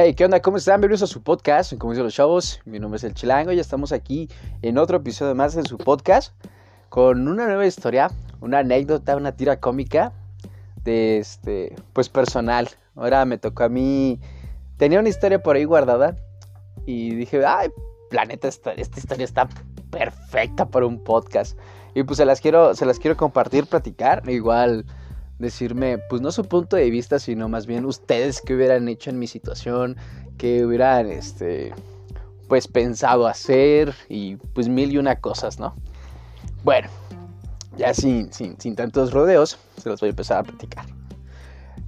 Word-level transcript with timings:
Hey, 0.00 0.14
¿qué 0.14 0.24
onda? 0.24 0.40
¿Cómo 0.40 0.58
están? 0.58 0.80
Bienvenidos 0.80 1.02
a 1.02 1.12
su 1.12 1.24
podcast, 1.24 1.76
como 1.76 1.92
dicen 1.92 2.04
los 2.04 2.14
chavos. 2.14 2.60
Mi 2.64 2.78
nombre 2.78 2.98
es 2.98 3.02
El 3.02 3.14
Chilango 3.14 3.50
y 3.50 3.58
estamos 3.58 3.90
aquí 3.90 4.28
en 4.62 4.78
otro 4.78 4.98
episodio 4.98 5.34
más 5.34 5.56
en 5.56 5.66
su 5.66 5.76
podcast 5.76 6.32
con 6.88 7.26
una 7.26 7.46
nueva 7.46 7.66
historia, 7.66 8.08
una 8.40 8.60
anécdota, 8.60 9.16
una 9.16 9.32
tira 9.32 9.58
cómica 9.58 10.12
de 10.84 11.18
este, 11.18 11.74
pues 11.94 12.08
personal. 12.08 12.68
Ahora 12.94 13.24
me 13.24 13.38
tocó 13.38 13.64
a 13.64 13.68
mí, 13.68 14.20
tenía 14.76 15.00
una 15.00 15.08
historia 15.08 15.42
por 15.42 15.56
ahí 15.56 15.64
guardada 15.64 16.14
y 16.86 17.16
dije, 17.16 17.44
ay, 17.44 17.70
planeta, 18.08 18.46
esta, 18.46 18.74
esta 18.74 19.00
historia 19.00 19.24
está 19.24 19.48
perfecta 19.90 20.64
para 20.64 20.86
un 20.86 21.02
podcast. 21.02 21.58
Y 21.96 22.04
pues 22.04 22.18
se 22.18 22.24
las 22.24 22.40
quiero, 22.40 22.72
se 22.76 22.86
las 22.86 23.00
quiero 23.00 23.16
compartir, 23.16 23.66
platicar, 23.66 24.22
igual 24.30 24.84
decirme, 25.38 25.98
pues 25.98 26.20
no 26.20 26.32
su 26.32 26.44
punto 26.44 26.76
de 26.76 26.90
vista, 26.90 27.18
sino 27.18 27.48
más 27.48 27.66
bien 27.66 27.84
ustedes 27.84 28.40
qué 28.40 28.54
hubieran 28.54 28.88
hecho 28.88 29.10
en 29.10 29.18
mi 29.18 29.26
situación, 29.26 29.96
qué 30.36 30.64
hubieran, 30.64 31.10
este, 31.10 31.72
pues 32.48 32.66
pensado 32.66 33.26
hacer 33.26 33.94
y 34.08 34.36
pues 34.36 34.68
mil 34.68 34.92
y 34.92 34.98
una 34.98 35.16
cosas, 35.16 35.58
¿no? 35.58 35.74
Bueno, 36.64 36.88
ya 37.76 37.94
sin, 37.94 38.32
sin, 38.32 38.74
tantos 38.74 39.12
rodeos, 39.12 39.58
se 39.76 39.88
los 39.88 40.00
voy 40.00 40.08
a 40.08 40.10
empezar 40.10 40.38
a 40.38 40.42
platicar. 40.42 40.86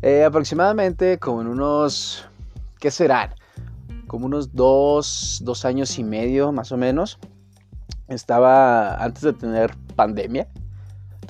Eh, 0.03 0.25
aproximadamente 0.25 1.19
como 1.19 1.43
en 1.43 1.49
unos, 1.49 2.25
¿qué 2.79 2.91
serán? 2.91 3.35
Como 4.07 4.27
unos 4.27 4.55
dos, 4.55 5.41
dos 5.45 5.65
años 5.65 5.99
y 5.99 6.05
medio 6.05 6.53
más 6.53 6.73
o 6.73 6.77
menos. 6.77 7.19
Estaba 8.09 8.97
antes 8.97 9.23
de 9.23 9.33
tener 9.33 9.77
pandemia 9.95 10.49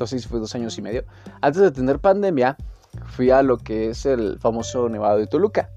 entonces 0.01 0.27
fue 0.27 0.41
dos 0.41 0.55
años 0.55 0.79
y 0.79 0.83
medio. 0.83 1.05
Antes 1.43 1.61
de 1.61 1.71
tener 1.71 1.99
pandemia, 1.99 2.57
fui 3.05 3.29
a 3.29 3.43
lo 3.43 3.59
que 3.59 3.91
es 3.91 4.07
el 4.07 4.39
famoso 4.39 4.89
Nevado 4.89 5.19
de 5.19 5.27
Toluca, 5.27 5.69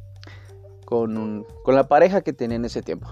con, 0.86 1.46
con 1.66 1.76
la 1.76 1.90
pareja 1.90 2.22
que 2.22 2.32
tenía 2.32 2.56
en 2.56 2.64
ese 2.64 2.82
tiempo. 2.82 3.10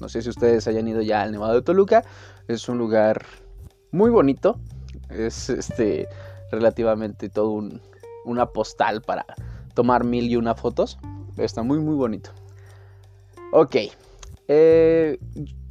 No 0.00 0.10
sé 0.10 0.20
si 0.20 0.28
ustedes 0.28 0.68
hayan 0.68 0.86
ido 0.86 1.00
ya 1.00 1.22
al 1.22 1.32
Nevado 1.32 1.54
de 1.54 1.62
Toluca, 1.62 2.04
es 2.46 2.68
un 2.68 2.76
lugar 2.76 3.24
muy 3.90 4.10
bonito, 4.10 4.60
es 5.08 5.48
este 5.48 6.08
relativamente 6.50 7.30
todo 7.30 7.48
un, 7.48 7.80
una 8.26 8.44
postal 8.44 9.00
para 9.00 9.24
tomar 9.72 10.04
mil 10.04 10.30
y 10.30 10.36
una 10.36 10.54
fotos, 10.54 10.98
está 11.38 11.62
muy 11.62 11.78
muy 11.78 11.94
bonito. 11.94 12.28
Ok, 13.50 13.76
eh, 14.48 15.18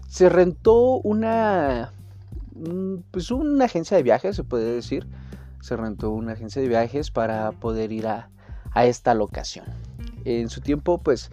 se 0.07 0.29
rentó 0.29 0.97
una 0.97 1.93
pues 3.11 3.31
una 3.31 3.65
agencia 3.65 3.97
de 3.97 4.03
viajes, 4.03 4.35
se 4.35 4.43
puede 4.43 4.73
decir. 4.75 5.07
Se 5.61 5.77
rentó 5.77 6.11
una 6.11 6.33
agencia 6.33 6.61
de 6.61 6.67
viajes 6.67 7.09
para 7.11 7.51
poder 7.51 7.91
ir 7.91 8.07
a, 8.07 8.29
esta 8.75 9.13
locación. 9.13 9.65
En 10.25 10.49
su 10.49 10.61
tiempo, 10.61 10.97
pues, 10.97 11.29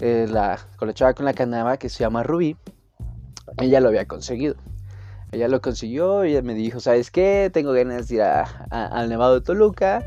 eh, 0.00 0.26
la, 0.28 0.58
chava 0.92 1.14
con 1.14 1.24
la 1.24 1.32
que 1.32 1.44
andaba, 1.44 1.76
que 1.78 1.88
se 1.88 2.00
llama 2.00 2.22
Rubí, 2.22 2.56
ella 3.58 3.80
lo 3.80 3.88
había 3.88 4.06
conseguido. 4.06 4.56
Ella 5.32 5.48
lo 5.48 5.60
consiguió, 5.60 6.22
ella 6.22 6.42
me 6.42 6.54
dijo, 6.54 6.78
¿sabes 6.80 7.10
qué? 7.10 7.50
Tengo 7.52 7.72
ganas 7.72 8.08
de 8.08 8.16
ir 8.16 8.22
al 8.22 9.08
Nevado 9.08 9.34
de 9.34 9.40
Toluca. 9.40 10.04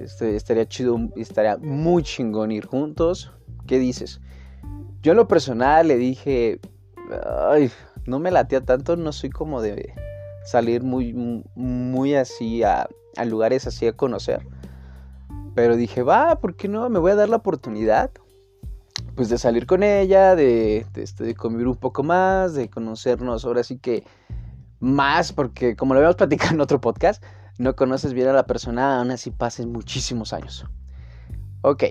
Este, 0.00 0.36
estaría 0.36 0.66
chido, 0.66 0.98
estaría 1.16 1.56
muy 1.58 2.02
chingón 2.02 2.50
ir 2.50 2.66
juntos. 2.66 3.32
¿Qué 3.66 3.78
dices? 3.78 4.20
Yo 5.02 5.12
en 5.12 5.16
lo 5.16 5.28
personal 5.28 5.88
le 5.88 5.96
dije, 5.96 6.60
ay, 7.50 7.70
no 8.06 8.18
me 8.18 8.30
latía 8.30 8.60
tanto, 8.60 8.96
no 8.96 9.12
soy 9.12 9.30
como 9.30 9.60
de 9.60 9.94
salir 10.44 10.82
muy, 10.82 11.12
muy 11.54 12.14
así 12.14 12.62
a, 12.62 12.88
lugares 13.24 13.66
así 13.66 13.86
a 13.86 13.96
conocer. 13.96 14.46
Pero 15.54 15.76
dije, 15.76 16.02
va, 16.02 16.40
¿por 16.40 16.56
qué 16.56 16.68
no? 16.68 16.88
Me 16.90 16.98
voy 16.98 17.12
a 17.12 17.16
dar 17.16 17.28
la 17.28 17.36
oportunidad. 17.36 18.10
Pues 19.14 19.28
de 19.28 19.38
salir 19.38 19.66
con 19.66 19.84
ella, 19.84 20.34
de, 20.34 20.86
de, 20.92 21.02
este, 21.02 21.22
de 21.22 21.34
convivir 21.34 21.68
un 21.68 21.76
poco 21.76 22.02
más, 22.02 22.54
de 22.54 22.68
conocernos 22.68 23.44
ahora 23.44 23.62
sí 23.62 23.78
que 23.78 24.04
más, 24.80 25.32
porque 25.32 25.76
como 25.76 25.94
lo 25.94 26.00
habíamos 26.00 26.16
platicado 26.18 26.54
en 26.54 26.60
otro 26.60 26.80
podcast, 26.80 27.22
no 27.58 27.76
conoces 27.76 28.12
bien 28.12 28.28
a 28.28 28.32
la 28.32 28.46
persona, 28.46 28.98
aún 28.98 29.12
así 29.12 29.30
pasen 29.30 29.70
muchísimos 29.70 30.32
años. 30.32 30.66
Ok, 31.62 31.84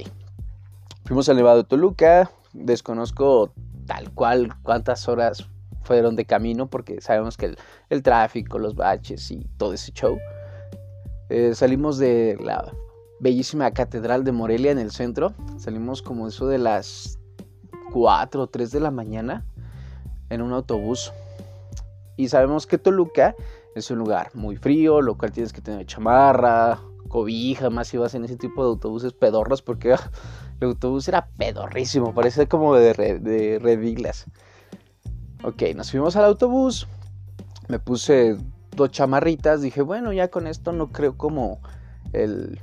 fuimos 1.06 1.30
al 1.30 1.38
Nevado 1.38 1.58
de 1.58 1.64
Toluca, 1.64 2.30
desconozco 2.54 3.54
tal 3.86 4.12
cual 4.14 4.50
cuántas 4.62 5.08
horas 5.08 5.48
fueron 5.84 6.16
de 6.16 6.26
camino 6.26 6.70
porque 6.70 7.02
sabemos 7.02 7.38
que 7.38 7.56
el, 7.90 8.04
tráfico, 8.04 8.58
los 8.60 8.76
baches 8.76 9.30
y 9.32 9.48
todo 9.58 9.74
ese 9.74 9.92
show. 9.92 10.18
Eh, 11.30 11.54
salimos 11.56 11.98
de 11.98 12.38
la 12.42 12.72
bellísima 13.20 13.72
catedral 13.72 14.24
de 14.24 14.32
Morelia 14.32 14.72
en 14.72 14.80
el 14.80 14.92
centro. 14.92 15.34
Salimos 15.58 16.02
como 16.02 16.28
eso 16.28 16.48
de 16.48 16.58
las 16.58 17.20
4 17.92 18.42
o 18.42 18.48
3 18.48 18.72
de 18.72 18.80
la 18.80 18.92
mañana 18.92 19.46
en 20.30 20.42
un 20.42 20.54
autobús. 20.54 21.12
Y 22.18 22.30
sabemos 22.30 22.68
que 22.68 22.78
Toluca 22.78 23.36
es 23.76 23.90
un 23.92 24.00
lugar 24.00 24.30
muy 24.34 24.56
frío, 24.56 25.02
lo 25.02 25.18
cual 25.18 25.32
tienes 25.32 25.52
que 25.52 25.62
tener 25.62 25.86
chamarra, 25.86 26.80
cobija, 27.08 27.70
más 27.70 27.88
si 27.88 27.98
vas 27.98 28.14
en 28.16 28.26
ese 28.26 28.38
tipo 28.38 28.64
de 28.64 28.70
autobuses 28.70 29.14
pedorros, 29.14 29.62
porque 29.62 29.96
el 30.64 30.72
autobús 30.72 31.08
era 31.08 31.28
pedorrísimo, 31.38 32.14
parece 32.14 32.48
como 32.48 32.76
de, 32.76 32.94
de 33.20 33.60
reglas. 33.60 34.26
Ok, 35.44 35.62
nos 35.76 35.92
fuimos 35.92 36.16
al 36.16 36.26
autobús. 36.26 36.88
Me 37.68 37.78
puse 37.78 38.38
dos 38.76 38.92
chamarritas. 38.92 39.62
Dije, 39.62 39.82
bueno, 39.82 40.14
ya 40.14 40.30
con 40.30 40.48
esto 40.48 40.72
no 40.72 40.92
creo 40.92 41.18
como 41.18 41.60
el, 42.14 42.60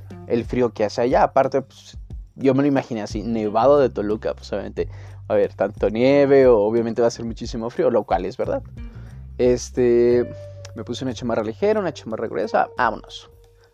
frío 0.47 0.73
que 0.73 0.85
hace 0.85 1.01
allá. 1.01 1.23
Aparte, 1.23 1.61
pues, 1.61 1.97
yo 2.35 2.53
me 2.53 2.61
lo 2.61 2.67
imaginé 2.67 3.03
así, 3.03 3.21
nevado 3.21 3.79
de 3.79 3.89
Toluca. 3.89 4.33
Pues 4.33 4.51
obviamente 4.51 4.89
a 5.27 5.33
haber 5.33 5.53
tanto 5.53 5.89
nieve 5.89 6.47
o 6.47 6.57
obviamente 6.59 7.01
va 7.01 7.07
a 7.07 7.11
ser 7.11 7.25
muchísimo 7.25 7.69
frío, 7.69 7.91
lo 7.91 8.03
cual 8.03 8.25
es 8.25 8.35
verdad. 8.35 8.63
Este, 9.37 10.27
me 10.75 10.83
puse 10.83 11.03
una 11.05 11.13
chamarra 11.13 11.43
ligera, 11.43 11.79
una 11.79 11.93
chamarra 11.93 12.27
gruesa. 12.27 12.69
Vámonos. 12.77 13.29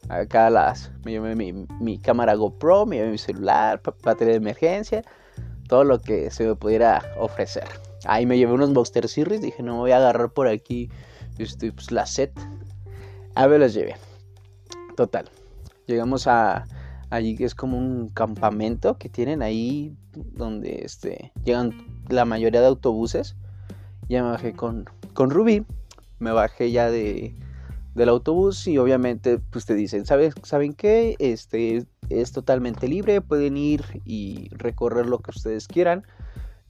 Acá 0.09 0.49
las, 0.49 0.91
me 1.03 1.11
llevé 1.11 1.35
mi, 1.35 1.53
mi 1.79 1.97
cámara 1.97 2.35
GoPro, 2.35 2.85
me 2.85 2.97
llevé 2.97 3.11
mi 3.11 3.17
celular, 3.17 3.81
batería 4.03 4.33
de 4.33 4.37
emergencia, 4.37 5.03
todo 5.67 5.83
lo 5.83 5.99
que 5.99 6.31
se 6.31 6.45
me 6.45 6.55
pudiera 6.55 7.03
ofrecer. 7.17 7.65
Ahí 8.05 8.25
me 8.25 8.37
llevé 8.37 8.53
unos 8.53 8.69
Monster 8.71 9.07
Series. 9.07 9.41
Dije, 9.41 9.63
no 9.63 9.73
me 9.73 9.79
voy 9.79 9.91
a 9.91 9.97
agarrar 9.97 10.31
por 10.31 10.47
aquí 10.47 10.89
este, 11.37 11.71
pues, 11.71 11.91
la 11.91 12.05
set. 12.05 12.31
A 13.35 13.47
ver, 13.47 13.59
las 13.59 13.73
llevé. 13.73 13.95
Total. 14.95 15.29
Llegamos 15.85 16.27
a. 16.27 16.65
Allí 17.09 17.37
que 17.37 17.45
es 17.45 17.55
como 17.55 17.77
un 17.77 18.09
campamento 18.09 18.97
que 18.97 19.07
tienen 19.07 19.41
ahí 19.41 19.95
donde 20.13 20.81
este, 20.83 21.31
llegan 21.45 21.71
la 22.09 22.25
mayoría 22.25 22.59
de 22.59 22.67
autobuses. 22.67 23.37
Ya 24.09 24.23
me 24.23 24.31
bajé 24.31 24.53
con, 24.53 24.89
con 25.13 25.29
Ruby. 25.29 25.65
Me 26.19 26.31
bajé 26.31 26.71
ya 26.71 26.91
de, 26.91 27.33
del 27.97 28.09
autobús 28.09 28.67
y 28.67 28.77
obviamente 28.77 29.39
pues 29.39 29.65
te 29.65 29.73
dicen, 29.73 30.05
¿sabes, 30.05 30.35
¿saben 30.43 30.73
qué? 30.73 31.15
Este 31.17 31.85
es 32.09 32.31
totalmente 32.31 32.87
libre, 32.87 33.21
pueden 33.21 33.57
ir 33.57 33.83
y 34.05 34.49
recorrer 34.51 35.07
lo 35.07 35.19
que 35.19 35.31
ustedes 35.31 35.67
quieran. 35.67 36.05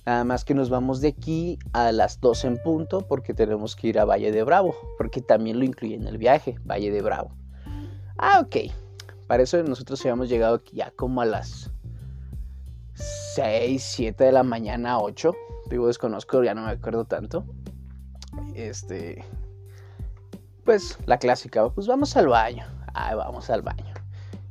Nada 0.06 0.24
más 0.24 0.46
que 0.46 0.54
nos 0.54 0.70
vamos 0.70 1.02
de 1.02 1.10
aquí 1.10 1.60
a 1.74 1.92
las 1.92 2.22
12 2.22 2.48
en 2.48 2.58
punto 2.64 3.06
porque 3.06 3.34
tenemos 3.34 3.76
que 3.76 3.90
ir 3.90 4.00
a 4.00 4.06
Valle 4.06 4.32
de 4.32 4.42
Bravo, 4.44 4.74
porque 4.98 5.22
también 5.22 5.60
lo 5.60 5.66
incluye 5.66 5.96
en 5.96 6.08
el 6.08 6.18
viaje, 6.18 6.56
Valle 6.64 6.92
de 6.92 7.02
Bravo. 7.02 7.36
Ah, 8.18 8.40
ok. 8.40 8.72
Para 9.28 9.44
eso 9.44 9.62
nosotros 9.64 10.00
habíamos 10.02 10.30
llegado 10.30 10.56
aquí 10.56 10.78
ya 10.78 10.92
como 10.92 11.20
a 11.20 11.26
las 11.26 11.70
6, 13.36 13.84
7 13.84 14.24
de 14.24 14.32
la 14.32 14.44
mañana, 14.44 14.98
8. 15.00 15.36
Digo, 15.70 15.88
desconozco, 15.88 16.42
ya 16.42 16.54
no 16.54 16.64
me 16.64 16.72
acuerdo 16.72 17.04
tanto. 17.04 17.44
Este. 18.56 19.26
Pues 20.68 21.00
la 21.06 21.18
clásica, 21.18 21.70
pues 21.70 21.88
vamos 21.88 22.18
al 22.18 22.28
baño. 22.28 22.66
Ah, 22.94 23.16
vamos 23.16 23.50
al 23.50 23.62
baño. 23.62 23.94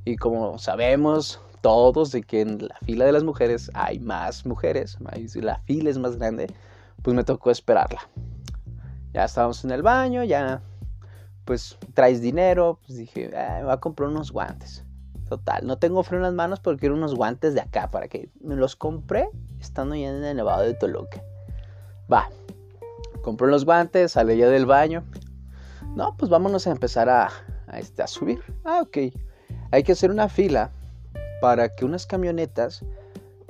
Y 0.07 0.17
como 0.17 0.57
sabemos, 0.57 1.39
todos 1.61 2.11
de 2.11 2.23
que 2.23 2.41
en 2.41 2.69
la 2.69 2.77
fila 2.87 3.05
de 3.05 3.13
las 3.13 3.23
mujeres 3.23 3.71
hay 3.75 3.99
más 3.99 4.47
mujeres, 4.47 4.97
la 5.35 5.59
fila 5.67 5.91
es 5.91 5.99
más 5.99 6.17
grande, 6.17 6.47
pues 7.03 7.15
me 7.15 7.23
tocó 7.23 7.51
esperarla. 7.51 8.01
Ya 9.13 9.25
estábamos 9.25 9.63
en 9.67 9.73
el 9.73 9.83
baño, 9.83 10.25
ya 10.25 10.63
pues 11.45 11.77
traes 11.93 12.23
dinero, 12.23 12.81
pues 12.87 12.97
dije, 12.97 13.29
me 13.29 13.65
voy 13.65 13.73
a 13.75 13.77
comprar 13.77 14.09
unos 14.09 14.33
guantes. 14.33 14.87
Total, 15.29 15.67
no 15.67 15.77
tengo 15.77 16.03
frío 16.03 16.21
en 16.21 16.23
las 16.23 16.33
manos 16.33 16.61
porque 16.61 16.81
quiero 16.81 16.95
unos 16.95 17.15
guantes 17.15 17.53
de 17.53 17.61
acá 17.61 17.91
para 17.91 18.09
que 18.09 18.31
me 18.41 18.57
los 18.57 18.75
compré 18.75 19.29
estando 19.61 19.95
ya 19.95 20.09
en 20.09 20.25
el 20.25 20.35
Nevado 20.35 20.63
de 20.63 20.73
Toluca. 20.73 21.23
Va, 22.11 22.31
compré 23.21 23.49
los 23.49 23.67
guantes, 23.67 24.13
salí 24.13 24.39
ya 24.39 24.49
del 24.49 24.65
baño. 24.65 25.05
No, 25.97 26.15
pues 26.17 26.31
vámonos 26.31 26.67
a 26.67 26.73
empezar 26.73 27.09
a, 27.09 27.31
a, 27.67 27.79
este, 27.79 28.03
a 28.03 28.07
subir. 28.07 28.41
Ah, 28.65 28.83
ok. 28.83 28.99
Hay 29.71 29.83
que 29.83 29.93
hacer 29.93 30.11
una 30.11 30.29
fila 30.29 30.71
para 31.41 31.75
que 31.75 31.87
unas 31.87 32.07
camionetas 32.07 32.85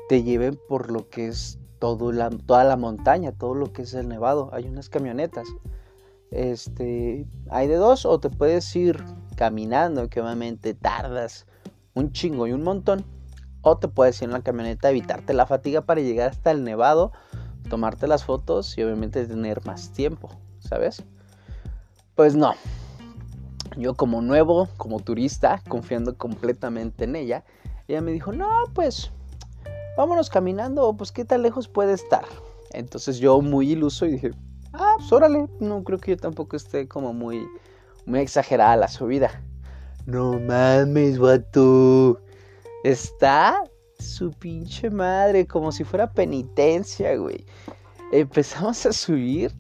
te 0.09 0.23
lleven 0.23 0.57
por 0.69 0.93
lo 0.93 1.11
que 1.11 1.27
es 1.27 1.59
toda 1.81 2.65
la 2.65 2.77
montaña, 2.77 3.33
todo 3.33 3.55
lo 3.55 3.73
que 3.73 3.83
es 3.83 3.95
el 3.95 4.09
nevado. 4.09 4.49
Hay 4.53 4.69
unas 4.69 4.89
camionetas. 4.89 5.49
Este, 6.31 7.27
hay 7.51 7.67
de 7.67 7.75
dos 7.77 8.07
o 8.07 8.21
te 8.21 8.31
puedes 8.31 8.75
ir 8.77 9.03
caminando, 9.37 10.09
que 10.09 10.21
obviamente 10.21 10.73
tardas 10.73 11.47
un 11.95 12.13
chingo 12.13 12.47
y 12.47 12.53
un 12.53 12.63
montón. 12.63 13.05
o 13.63 13.79
te 13.79 13.89
puedes 13.89 14.23
ir 14.23 14.27
en 14.27 14.33
la 14.33 14.43
camioneta, 14.43 14.89
evitarte 14.91 15.35
la 15.35 15.47
fatiga 15.47 15.81
para 15.81 16.01
llegar 16.01 16.31
hasta 16.31 16.53
el 16.53 16.63
nevado, 16.63 17.11
tomarte 17.69 18.07
las 18.07 18.25
fotos 18.25 18.79
y 18.79 18.85
obviamente 18.85 19.27
tener 19.27 19.67
más 19.67 19.93
tiempo, 19.93 20.31
¿sabes? 20.61 21.05
Pues 22.17 22.35
no. 22.35 22.55
Yo 23.77 23.95
como 23.95 24.23
nuevo, 24.23 24.69
como 24.79 25.01
turista, 25.01 25.63
confiando 25.69 26.17
completamente 26.17 27.05
en 27.05 27.15
ella, 27.15 27.45
ella 27.89 28.01
me 28.01 28.11
dijo, 28.11 28.33
no, 28.33 28.49
pues 28.75 29.11
vámonos 29.99 30.31
caminando, 30.31 30.97
pues 30.97 31.13
qué 31.13 31.27
tan 31.27 31.43
lejos 31.43 31.69
puede 31.69 31.93
estar. 31.93 32.25
Entonces 32.73 33.19
yo 33.19 33.43
muy 33.43 33.73
iluso 33.73 34.07
y 34.07 34.13
dije, 34.13 34.31
ah, 34.73 34.95
pues 34.97 35.13
órale, 35.13 35.47
no 35.61 35.85
creo 35.85 35.99
que 35.99 36.13
yo 36.13 36.17
tampoco 36.17 36.57
esté 36.57 36.89
como 36.89 37.13
muy, 37.13 37.47
muy 38.07 38.21
exagerada 38.21 38.77
la 38.77 38.89
subida. 38.89 39.43
No 40.07 40.41
mames, 40.41 41.19
vato. 41.19 42.19
Está 42.83 43.63
su 43.99 44.31
pinche 44.31 44.89
madre, 44.89 45.47
como 45.47 45.71
si 45.71 45.85
fuera 45.85 46.11
penitencia, 46.11 47.15
güey. 47.17 47.45
Empezamos 48.11 48.87
a 48.87 48.93
subir 48.93 49.53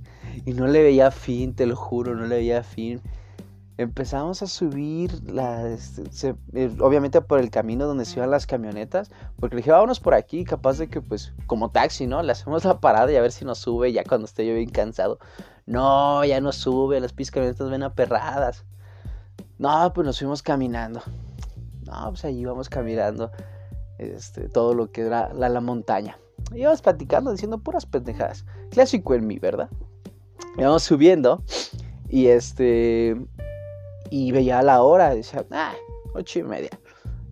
y 0.44 0.52
no 0.52 0.66
le 0.66 0.82
veía 0.82 1.10
fin, 1.10 1.54
te 1.54 1.66
lo 1.66 1.76
juro, 1.76 2.14
no 2.14 2.26
le 2.26 2.36
veía 2.36 2.62
fin. 2.62 3.00
Empezamos 3.78 4.42
a 4.42 4.46
subir, 4.46 5.12
la, 5.30 5.68
este, 5.68 6.34
eh, 6.54 6.74
obviamente 6.80 7.20
por 7.20 7.40
el 7.40 7.50
camino 7.50 7.86
donde 7.86 8.06
se 8.06 8.18
iban 8.18 8.30
las 8.30 8.46
camionetas, 8.46 9.10
porque 9.38 9.56
le 9.56 9.60
dije, 9.60 9.70
vámonos 9.70 10.00
por 10.00 10.14
aquí, 10.14 10.44
capaz 10.44 10.78
de 10.78 10.88
que, 10.88 11.02
pues, 11.02 11.34
como 11.46 11.70
taxi, 11.70 12.06
¿no? 12.06 12.22
Le 12.22 12.32
hacemos 12.32 12.64
la 12.64 12.80
parada 12.80 13.12
y 13.12 13.16
a 13.16 13.20
ver 13.20 13.32
si 13.32 13.44
nos 13.44 13.58
sube 13.58 13.92
ya 13.92 14.02
cuando 14.04 14.24
esté 14.24 14.46
yo 14.46 14.54
bien 14.54 14.70
cansado. 14.70 15.18
No, 15.66 16.24
ya 16.24 16.40
no 16.40 16.52
sube, 16.52 17.00
las 17.00 17.12
pinches 17.12 17.32
camionetas 17.32 17.68
ven 17.68 17.82
aperradas. 17.82 18.64
No, 19.58 19.92
pues 19.92 20.06
nos 20.06 20.18
fuimos 20.18 20.42
caminando. 20.42 21.02
No, 21.84 22.08
pues 22.08 22.24
allí 22.24 22.40
íbamos 22.40 22.68
caminando 22.68 23.30
este, 23.98 24.48
todo 24.48 24.74
lo 24.74 24.90
que 24.90 25.02
era 25.02 25.32
la, 25.34 25.48
la 25.48 25.60
montaña. 25.60 26.18
Íbamos 26.54 26.82
platicando, 26.82 27.32
diciendo 27.32 27.58
puras 27.58 27.86
pendejadas. 27.86 28.44
Clásico 28.70 29.14
en 29.14 29.26
mí, 29.26 29.38
¿verdad? 29.38 29.68
Íbamos 30.58 30.82
subiendo 30.82 31.42
y 32.08 32.26
este... 32.26 33.16
Y 34.10 34.30
veía 34.30 34.62
la 34.62 34.82
hora, 34.82 35.14
decía, 35.14 35.44
ah, 35.50 35.74
ocho 36.14 36.38
y 36.38 36.44
media. 36.44 36.70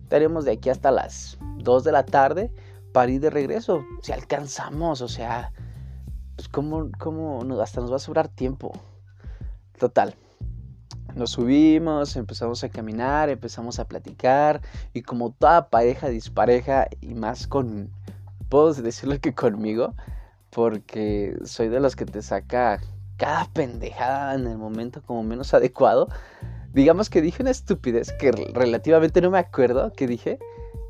Estaremos 0.03 0.45
de 0.45 0.51
aquí 0.51 0.69
hasta 0.69 0.91
las 0.91 1.37
dos 1.57 1.83
de 1.83 1.91
la 1.91 2.05
tarde 2.05 2.51
para 2.91 3.11
ir 3.11 3.21
de 3.21 3.29
regreso. 3.29 3.83
Si 4.01 4.11
alcanzamos, 4.11 5.01
o 5.01 5.07
sea, 5.07 5.53
pues 6.35 6.49
cómo, 6.49 6.89
cómo 6.99 7.39
hasta 7.61 7.81
nos 7.81 7.91
va 7.91 7.95
a 7.95 7.99
sobrar 7.99 8.27
tiempo. 8.27 8.73
Total, 9.79 10.15
nos 11.15 11.31
subimos, 11.31 12.15
empezamos 12.17 12.63
a 12.63 12.69
caminar, 12.69 13.29
empezamos 13.29 13.79
a 13.79 13.87
platicar 13.87 14.61
y 14.93 15.01
como 15.01 15.31
toda 15.31 15.69
pareja 15.69 16.09
dispareja 16.09 16.87
y 17.01 17.15
más 17.15 17.47
con, 17.47 17.89
puedo 18.49 18.73
decirlo 18.73 19.19
que 19.19 19.33
conmigo, 19.33 19.93
porque 20.49 21.37
soy 21.45 21.69
de 21.69 21.79
los 21.79 21.95
que 21.95 22.05
te 22.05 22.21
saca 22.21 22.81
cada 23.17 23.45
pendejada 23.53 24.35
en 24.35 24.47
el 24.47 24.57
momento 24.57 25.01
como 25.01 25.23
menos 25.23 25.53
adecuado. 25.53 26.09
Digamos 26.73 27.09
que 27.09 27.21
dije 27.21 27.41
una 27.41 27.51
estupidez 27.51 28.11
que 28.13 28.31
relativamente 28.31 29.21
no 29.21 29.31
me 29.31 29.39
acuerdo 29.39 29.93
que 29.93 30.07
dije, 30.07 30.39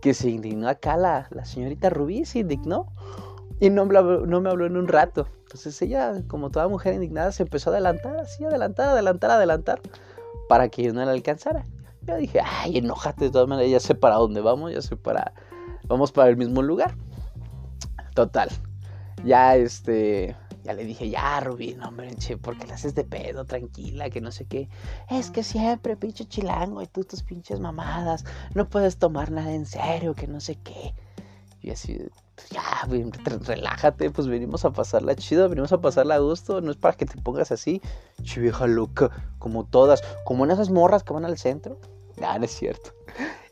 que 0.02 0.14
se 0.14 0.30
indignó 0.30 0.68
acá 0.68 0.98
la, 0.98 1.28
la 1.32 1.46
señorita 1.46 1.90
Rubí, 1.90 2.26
se 2.26 2.40
indignó 2.40 2.92
y 3.60 3.70
no 3.70 3.86
me, 3.86 3.98
habló, 3.98 4.26
no 4.26 4.42
me 4.42 4.50
habló 4.50 4.66
en 4.66 4.78
un 4.78 4.88
rato. 4.88 5.28
Entonces 5.44 5.82
ella, 5.82 6.22
como 6.28 6.50
toda 6.50 6.68
mujer 6.68 6.94
indignada, 6.96 7.32
se 7.32 7.44
empezó 7.44 7.70
a 7.70 7.74
adelantar, 7.74 8.18
así, 8.18 8.44
adelantar, 8.44 8.90
adelantar, 8.90 9.32
adelantar 9.32 9.82
para 10.50 10.70
que 10.70 10.84
yo 10.84 10.94
no 10.94 11.06
la 11.06 11.12
alcanzara. 11.12 11.66
Yo 12.02 12.18
dije, 12.18 12.40
ay, 12.44 12.78
enójate 12.78 13.26
de 13.26 13.32
todas 13.32 13.48
maneras, 13.48 13.72
ya 13.72 13.80
sé 13.80 13.96
para 13.96 14.16
dónde 14.16 14.42
vamos, 14.42 14.72
ya 14.72 14.82
sé 14.82 14.96
para... 14.96 15.34
Vamos 15.88 16.12
para 16.12 16.30
el 16.30 16.38
mismo 16.38 16.62
lugar. 16.62 16.96
Total. 18.16 18.50
Ya 19.24 19.56
este... 19.56 20.36
Ya 20.66 20.74
le 20.74 20.84
dije, 20.84 21.08
ya, 21.12 21.40
Rubí, 21.42 21.76
no, 21.76 21.90
hombre, 21.90 22.10
porque 22.42 22.66
le 22.66 22.74
haces 22.74 22.96
de 22.96 23.04
pedo, 23.04 23.46
tranquila, 23.46 24.10
que 24.10 24.20
no 24.20 24.32
sé 24.32 24.46
qué. 24.46 24.68
Es 25.12 25.30
que 25.30 25.44
siempre, 25.44 25.96
pinche 25.96 26.26
chilango, 26.26 26.82
y 26.82 26.88
tú 26.88 27.04
tus 27.04 27.22
pinches 27.22 27.60
mamadas, 27.60 28.26
no 28.56 28.68
puedes 28.68 28.98
tomar 28.98 29.30
nada 29.30 29.54
en 29.54 29.68
serio, 29.68 30.16
que 30.16 30.26
no 30.26 30.40
sé 30.40 30.56
qué. 30.56 30.96
Y 31.62 31.70
así, 31.70 32.00
pues 32.34 32.50
ya, 32.50 32.64
relájate, 33.46 34.10
pues 34.10 34.28
venimos 34.28 34.66
a 34.66 34.72
pasarla 34.72 35.16
chido, 35.16 35.48
venimos 35.50 35.72
a 35.72 35.82
pasarla 35.82 36.16
a 36.16 36.20
gusto, 36.20 36.62
no 36.62 36.72
es 36.72 36.78
para 36.78 36.98
que 36.98 37.06
te 37.06 37.22
pongas 37.22 37.52
así, 37.52 37.80
vieja 38.36 38.66
loca, 38.66 39.12
como 39.38 39.66
todas, 39.66 40.02
como 40.26 40.46
en 40.46 40.52
esas 40.52 40.72
morras 40.72 41.04
que 41.04 41.14
van 41.14 41.26
al 41.26 41.38
centro. 41.38 41.80
Ah, 42.24 42.40
no 42.40 42.46
es 42.46 42.56
cierto. 42.56 42.92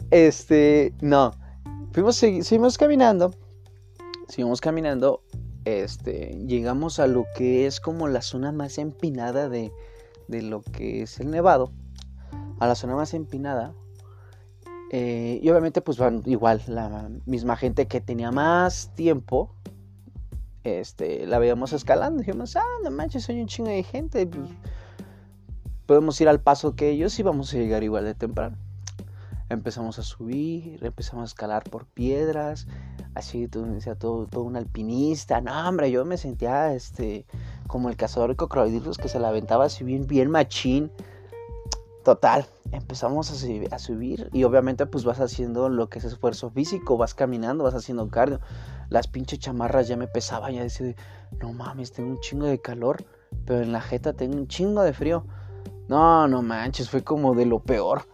Este, 0.10 0.96
no. 1.00 1.32
Fuimos, 1.92 2.16
seguimos 2.16 2.80
caminando, 2.80 3.36
seguimos 4.28 4.62
caminando, 4.62 5.22
este, 5.66 6.38
llegamos 6.46 7.00
a 7.00 7.08
lo 7.08 7.26
que 7.36 7.66
es 7.66 7.80
como 7.80 8.08
la 8.08 8.22
zona 8.22 8.52
más 8.52 8.78
empinada 8.78 9.50
de, 9.50 9.72
de 10.28 10.42
lo 10.42 10.62
que 10.62 11.04
es 11.04 11.20
el 11.20 11.32
Nevado, 11.32 11.72
a 12.60 12.68
la 12.68 12.76
zona 12.76 12.96
más 12.96 13.14
empinada, 13.14 13.74
eh, 14.96 15.40
y 15.42 15.50
obviamente 15.50 15.82
pues 15.82 15.98
van 15.98 16.22
igual 16.28 16.62
la 16.68 17.10
misma 17.26 17.58
gente 17.58 17.88
que 17.88 18.00
tenía 18.00 18.32
más 18.32 18.94
tiempo. 18.94 19.50
Este, 20.64 21.26
la 21.26 21.40
veíamos 21.40 21.74
escalando. 21.74 22.20
Dijimos, 22.20 22.56
ah, 22.56 22.64
no 22.84 22.92
manches, 22.92 23.24
soy 23.24 23.42
un 23.42 23.48
chingo 23.48 23.72
de 23.72 23.82
gente. 23.82 24.28
Pues, 24.28 24.52
podemos 25.88 26.22
ir 26.22 26.30
al 26.30 26.42
paso 26.42 26.76
que 26.76 26.92
ellos 26.92 27.18
y 27.18 27.24
vamos 27.24 27.52
a 27.52 27.58
llegar 27.58 27.84
igual 27.84 28.06
de 28.06 28.14
temprano. 28.14 28.56
Empezamos 29.54 30.00
a 30.00 30.04
subir, 30.04 30.84
empezamos 30.84 31.24
a 31.24 31.26
escalar 31.26 31.64
por 31.64 31.86
piedras, 31.86 32.68
así 33.14 33.48
todo, 33.48 33.68
todo, 34.00 34.28
todo 34.28 34.44
un 34.44 34.56
alpinista. 34.56 35.42
No, 35.42 35.70
hombre, 35.70 35.92
yo 35.92 36.06
me 36.06 36.18
sentía 36.18 36.74
este, 36.74 37.26
como 37.68 37.90
el 37.90 37.96
cazador 37.96 38.32
de 38.32 38.36
cocodrilos 38.36 38.98
que 38.98 39.08
se 39.08 39.20
la 39.20 39.30
aventaba 39.30 39.66
así 39.66 39.84
bien, 39.84 40.32
machín. 40.32 40.92
Total, 42.04 42.46
empezamos 42.72 43.32
a, 43.32 43.80
subir 43.80 44.30
y 44.34 44.44
obviamente 44.44 44.86
pues 44.86 45.06
vas 45.06 45.22
haciendo 45.22 45.70
lo 45.70 45.88
que 45.88 46.00
es 46.00 46.06
esfuerzo 46.06 46.50
físico, 46.50 46.98
vas 46.98 47.14
caminando, 47.14 47.64
vas 47.64 47.76
haciendo 47.76 48.10
cardio. 48.10 48.42
Las 48.90 49.08
pinches 49.08 49.40
chamarras 49.40 49.88
ya 49.88 49.96
me 49.96 50.08
pesaban, 50.08 50.54
ya 50.54 50.64
decía, 50.64 50.96
no 51.40 51.54
mames, 51.54 51.94
tengo 51.94 52.10
un 52.10 52.20
chingo 52.20 52.46
de 52.46 52.60
calor, 52.60 53.06
pero 53.46 53.62
en 53.62 53.72
la 53.72 53.82
jeta 53.82 54.14
tengo 54.14 54.36
un 54.36 54.48
chingo 54.48 54.82
de 54.82 54.94
frío. 54.94 55.26
No, 55.88 56.28
no 56.28 56.42
manches, 56.42 56.90
fue 56.90 57.04
como 57.04 57.36
de 57.36 57.46
lo 57.46 57.60
peor. 57.60 58.13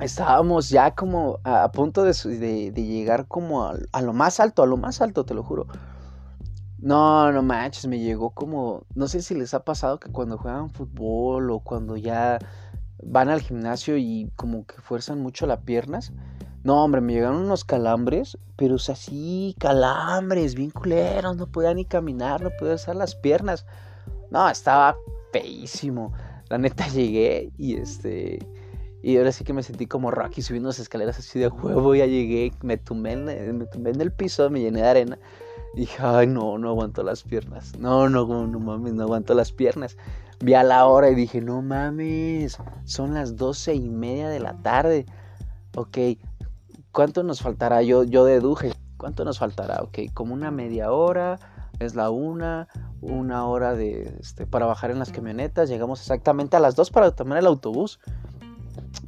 Estábamos 0.00 0.68
ya 0.68 0.94
como 0.94 1.40
a, 1.44 1.70
punto 1.72 2.04
de, 2.04 2.72
llegar 2.72 3.26
como 3.26 3.64
a, 3.64 3.74
a 3.92 4.02
lo 4.02 4.12
más 4.12 4.38
alto, 4.40 4.62
a 4.62 4.66
lo 4.66 4.76
más 4.76 5.00
alto, 5.00 5.24
te 5.24 5.34
lo 5.34 5.42
juro. 5.42 5.66
No, 6.78 7.32
no 7.32 7.42
manches, 7.42 7.88
me 7.88 7.98
llegó 7.98 8.30
como, 8.30 8.84
no 8.94 9.08
sé 9.08 9.20
si 9.20 9.34
les 9.34 9.52
ha 9.52 9.64
pasado 9.64 9.98
que 9.98 10.12
cuando 10.12 10.38
juegan 10.38 10.70
fútbol 10.70 11.50
o 11.50 11.58
cuando 11.58 11.96
ya 11.96 12.38
van 13.02 13.28
al 13.28 13.40
gimnasio 13.40 13.96
y 13.96 14.30
como 14.36 14.64
que 14.64 14.80
fuerzan 14.80 15.20
mucho 15.20 15.46
las 15.46 15.58
piernas. 15.60 16.12
No, 16.62 16.84
hombre, 16.84 17.00
me 17.00 17.14
llegaron 17.14 17.38
unos 17.38 17.64
calambres, 17.64 18.38
pero 18.56 18.76
o 18.76 18.78
sea, 18.78 18.94
calambres, 19.58 20.54
bien 20.54 20.70
culeros, 20.70 21.36
no 21.36 21.46
podía 21.46 21.74
ni 21.74 21.84
caminar, 21.84 22.42
no 22.42 22.50
podía 22.58 22.74
usar 22.74 22.94
las 22.94 23.16
piernas. 23.16 23.66
No, 24.30 24.48
estaba 24.48 24.96
feísimo. 25.32 26.12
La 26.48 26.58
neta 26.58 26.86
llegué 26.92 27.52
y 27.58 27.76
este... 27.76 28.38
Y 29.02 29.16
ahora 29.16 29.32
sí 29.32 29.44
que 29.44 29.52
me 29.52 29.62
sentí 29.62 29.86
como 29.86 30.10
Rocky 30.10 30.42
subiendo 30.42 30.68
las 30.68 30.78
escaleras 30.78 31.18
así 31.18 31.38
de 31.38 31.48
huevo, 31.48 31.94
ya 31.94 32.06
llegué, 32.06 32.52
me 32.62 32.76
tumbé 32.76 33.12
en, 33.12 33.24
me 33.24 33.66
tumbé 33.66 33.90
en 33.90 34.00
el 34.00 34.12
piso, 34.12 34.50
me 34.50 34.60
llené 34.60 34.82
de 34.82 34.88
arena. 34.88 35.18
Y 35.74 35.80
dije, 35.80 35.98
ay, 36.00 36.26
no, 36.26 36.58
no 36.58 36.70
aguanto 36.70 37.02
las 37.02 37.22
piernas. 37.22 37.78
No, 37.78 38.08
no, 38.08 38.46
no 38.46 38.58
mames, 38.58 38.94
no 38.94 39.04
aguanto 39.04 39.34
las 39.34 39.52
piernas. 39.52 39.96
Vi 40.40 40.54
a 40.54 40.62
la 40.62 40.86
hora 40.86 41.10
y 41.10 41.14
dije, 41.14 41.40
no 41.40 41.62
mames, 41.62 42.58
son 42.84 43.14
las 43.14 43.36
doce 43.36 43.74
y 43.74 43.88
media 43.88 44.28
de 44.28 44.40
la 44.40 44.54
tarde. 44.62 45.06
Ok, 45.76 45.98
¿cuánto 46.90 47.22
nos 47.22 47.42
faltará? 47.42 47.82
Yo, 47.82 48.02
yo 48.04 48.24
deduje, 48.24 48.72
¿cuánto 48.96 49.24
nos 49.24 49.38
faltará? 49.38 49.82
Ok, 49.82 49.98
como 50.14 50.34
una 50.34 50.50
media 50.50 50.90
hora, 50.90 51.38
es 51.78 51.94
la 51.94 52.10
una, 52.10 52.68
una 53.00 53.46
hora 53.46 53.74
de, 53.74 54.16
este, 54.20 54.46
para 54.46 54.66
bajar 54.66 54.90
en 54.90 54.98
las 54.98 55.12
camionetas. 55.12 55.68
Llegamos 55.68 56.00
exactamente 56.00 56.56
a 56.56 56.60
las 56.60 56.74
dos 56.74 56.90
para 56.90 57.10
tomar 57.12 57.38
el 57.38 57.46
autobús. 57.46 58.00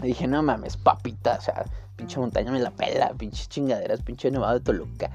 Y 0.02 0.08
dije, 0.08 0.26
no 0.26 0.42
mames, 0.42 0.76
papita, 0.76 1.36
o 1.38 1.40
sea, 1.40 1.64
pinche 1.96 2.18
montaña 2.18 2.50
me 2.50 2.60
la 2.60 2.70
pela, 2.70 3.12
pinche 3.14 3.46
chingaderas, 3.46 4.02
pinche 4.02 4.30
nevado 4.30 4.54
de 4.54 4.60
Toluca. 4.60 5.10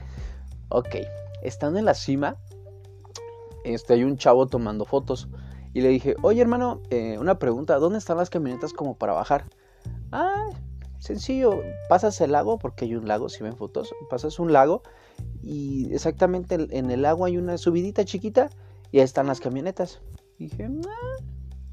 Ok, 0.69 0.95
estando 1.41 1.79
en 1.79 1.85
la 1.85 1.93
cima, 1.93 2.37
este, 3.63 3.93
hay 3.93 4.03
un 4.03 4.17
chavo 4.17 4.47
tomando 4.47 4.85
fotos. 4.85 5.27
Y 5.73 5.81
le 5.81 5.89
dije, 5.89 6.15
oye 6.21 6.41
hermano, 6.41 6.81
eh, 6.89 7.17
una 7.19 7.39
pregunta, 7.39 7.77
¿dónde 7.79 7.97
están 7.97 8.17
las 8.17 8.29
camionetas 8.29 8.73
como 8.73 8.95
para 8.95 9.13
bajar? 9.13 9.45
Ah, 10.11 10.49
sencillo, 10.99 11.61
pasas 11.89 12.21
el 12.21 12.31
lago, 12.31 12.57
porque 12.59 12.85
hay 12.85 12.95
un 12.95 13.07
lago, 13.07 13.27
si 13.27 13.43
ven 13.43 13.57
fotos, 13.57 13.93
pasas 14.09 14.39
un 14.39 14.53
lago 14.53 14.83
y 15.41 15.93
exactamente 15.93 16.55
en 16.55 16.91
el 16.91 17.01
lago 17.01 17.25
hay 17.25 17.37
una 17.37 17.57
subidita 17.57 18.05
chiquita 18.05 18.49
y 18.91 18.99
ahí 18.99 19.03
están 19.03 19.27
las 19.27 19.39
camionetas. 19.39 20.01
dije, 20.39 20.69
ah, 20.87 21.23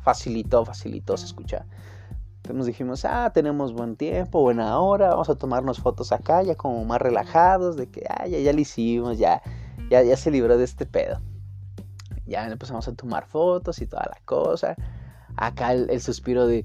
facilito, 0.03 0.65
facilito, 0.65 1.17
se 1.17 1.27
escucha. 1.27 1.67
Entonces 2.43 2.67
dijimos, 2.67 3.05
ah, 3.05 3.31
tenemos 3.33 3.73
buen 3.73 3.95
tiempo, 3.95 4.41
buena 4.41 4.81
hora, 4.81 5.11
vamos 5.11 5.31
a 5.31 5.37
tomarnos 5.37 5.79
fotos 5.79 6.11
acá, 6.11 6.43
ya 6.43 6.57
como 6.57 6.85
más 6.85 7.01
relajados, 7.01 7.77
de 7.77 7.89
que, 7.89 8.05
ah, 8.09 8.27
ya, 8.27 8.39
ya 8.41 8.53
lo 8.53 8.61
hicimos, 8.61 9.17
ya, 9.19 9.41
ya, 9.89 10.03
ya 10.03 10.17
se 10.17 10.33
libró 10.33 10.59
de 10.59 10.65
este 10.65 10.85
pedo. 10.85 11.21
Ya 12.27 12.45
empezamos 12.47 12.89
a 12.89 12.95
tomar 12.95 13.27
fotos 13.27 13.81
y 13.81 13.87
toda 13.87 14.07
la 14.07 14.21
cosa. 14.25 14.75
Acá 15.37 15.73
el, 15.73 16.01
suspiro 16.01 16.49
de, 16.49 16.65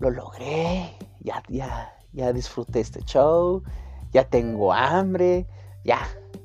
lo 0.00 0.10
logré, 0.10 0.96
ya, 1.20 1.44
ya, 1.48 1.94
ya 2.12 2.32
disfruté 2.32 2.80
este 2.80 3.00
show, 3.04 3.62
ya 4.12 4.24
tengo 4.24 4.72
hambre, 4.72 5.46
ya, 5.84 6.00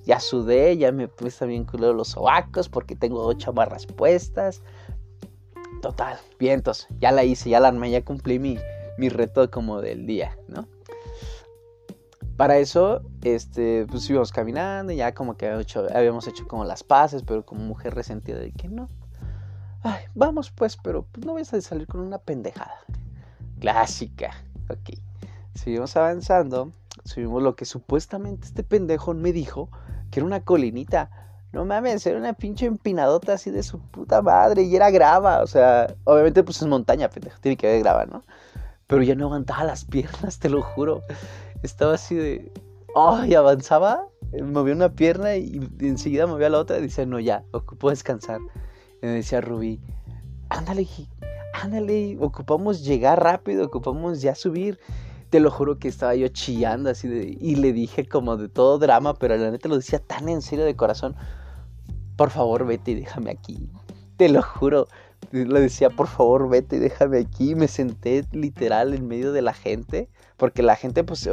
ya 0.06 0.20
sudé, 0.20 0.78
ya 0.78 0.92
me 0.92 1.08
puse 1.08 1.48
bien 1.48 1.66
culero 1.66 1.94
los 1.94 2.10
sobacos 2.10 2.70
porque 2.70 2.96
tengo 2.96 3.26
ocho 3.26 3.52
barras 3.52 3.88
puestas 3.88 4.62
total, 5.84 6.18
vientos, 6.40 6.88
ya 7.02 7.12
la 7.12 7.26
hice, 7.26 7.50
ya 7.50 7.60
la 7.60 7.68
armé, 7.68 7.92
ya 7.92 8.06
cumplí 8.06 8.40
mi, 8.40 8.58
mi 8.98 9.10
reto 9.10 9.52
como 9.52 9.82
del 9.82 10.08
día, 10.08 10.38
¿no? 10.48 10.66
Para 12.38 12.58
eso, 12.58 13.02
este, 13.22 13.86
pues 13.88 14.10
íbamos 14.10 14.32
caminando, 14.32 14.94
ya 14.94 15.14
como 15.14 15.36
que 15.36 15.46
habíamos 15.94 16.26
hecho 16.28 16.48
como 16.48 16.64
las 16.64 16.86
paces, 16.86 17.24
pero 17.24 17.46
como 17.46 17.66
mujer 17.66 17.94
resentida 17.96 18.40
de 18.40 18.54
que 18.54 18.70
no. 18.70 18.90
Ay, 19.82 20.06
vamos 20.16 20.52
pues, 20.52 20.78
pero 20.82 21.06
pues, 21.12 21.26
no 21.26 21.34
vayas 21.34 21.54
a 21.54 21.60
salir 21.60 21.86
con 21.86 22.00
una 22.00 22.18
pendejada. 22.18 22.80
Clásica. 23.60 24.32
Ok. 24.70 24.98
Seguimos 25.54 25.98
avanzando. 25.98 26.72
Subimos 27.04 27.44
lo 27.44 27.58
que 27.58 27.66
supuestamente 27.66 28.48
este 28.48 28.64
pendejo 28.64 29.14
me 29.14 29.34
dijo 29.34 29.70
que 30.10 30.22
era 30.22 30.26
una 30.26 30.46
colinita. 30.46 31.12
No 31.54 31.66
mames, 31.66 32.04
era 32.08 32.18
una 32.18 32.34
pinche 32.34 32.66
empinadota 32.66 33.34
así 33.34 33.52
de 33.52 33.62
su 33.62 33.80
puta 33.80 34.24
madre 34.24 34.64
y 34.64 34.76
era 34.76 34.90
grava. 34.90 35.44
O 35.44 35.48
sea, 35.48 35.96
obviamente 36.04 36.44
pues 36.44 36.60
es 36.60 36.68
montaña, 36.68 37.10
pendejo, 37.10 37.40
tiene 37.42 37.56
que 37.56 37.68
haber 37.68 37.84
grava, 37.84 38.06
¿no? 38.08 38.24
Pero 38.88 39.04
ya 39.04 39.14
no 39.14 39.26
aguantaba 39.26 39.64
las 39.64 39.86
piernas, 39.86 40.40
te 40.40 40.50
lo 40.50 40.64
juro. 40.64 41.04
Estaba 41.62 41.94
así 41.94 42.16
de... 42.16 42.52
¡Ay! 42.96 43.36
avanzaba, 43.36 44.08
movía 44.42 44.74
una 44.74 44.94
pierna 44.94 45.36
y 45.36 45.62
enseguida 45.80 46.26
movía 46.26 46.50
la 46.50 46.58
otra 46.58 46.80
y 46.80 46.82
decía, 46.82 47.06
no, 47.06 47.20
ya, 47.20 47.44
ocupo 47.52 47.92
descansar. 47.92 48.42
Y 49.04 49.06
me 49.06 49.12
decía 49.14 49.40
Rubí, 49.40 49.80
ándale, 50.50 50.88
ándale, 51.54 52.18
ocupamos 52.20 52.84
llegar 52.84 53.22
rápido, 53.22 53.66
ocupamos 53.66 54.22
ya 54.22 54.34
subir. 54.34 54.80
Te 55.30 55.40
lo 55.40 55.52
juro 55.52 55.78
que 55.78 55.88
estaba 55.88 56.16
yo 56.16 56.28
chillando 56.30 56.90
así 56.90 57.08
de... 57.08 57.38
Y 57.40 57.56
le 57.56 57.74
dije 57.74 58.08
como 58.08 58.38
de 58.38 58.50
todo 58.50 58.80
drama, 58.80 59.14
pero 59.16 59.36
la 59.38 59.52
neta 59.52 59.70
lo 59.70 59.76
decía 59.76 60.00
tan 60.00 60.30
en 60.30 60.42
serio 60.42 60.66
de 60.66 60.76
corazón 60.76 61.16
por 62.16 62.30
favor 62.30 62.66
vete 62.66 62.92
y 62.92 62.96
déjame 62.96 63.32
aquí. 63.32 63.70
Te 64.18 64.30
lo 64.30 64.42
juro. 64.42 64.88
Le 65.32 65.60
decía, 65.60 65.90
por 65.90 66.08
favor 66.08 66.50
vete 66.50 66.76
y 66.78 66.80
déjame 66.80 67.20
aquí. 67.20 67.56
Me 67.56 67.68
senté 67.68 68.26
literal 68.32 68.94
en 68.94 69.08
medio 69.08 69.32
de 69.32 69.42
la 69.42 69.54
gente. 69.54 70.10
Porque 70.38 70.64
la 70.64 70.76
gente, 70.76 71.04
pues, 71.04 71.30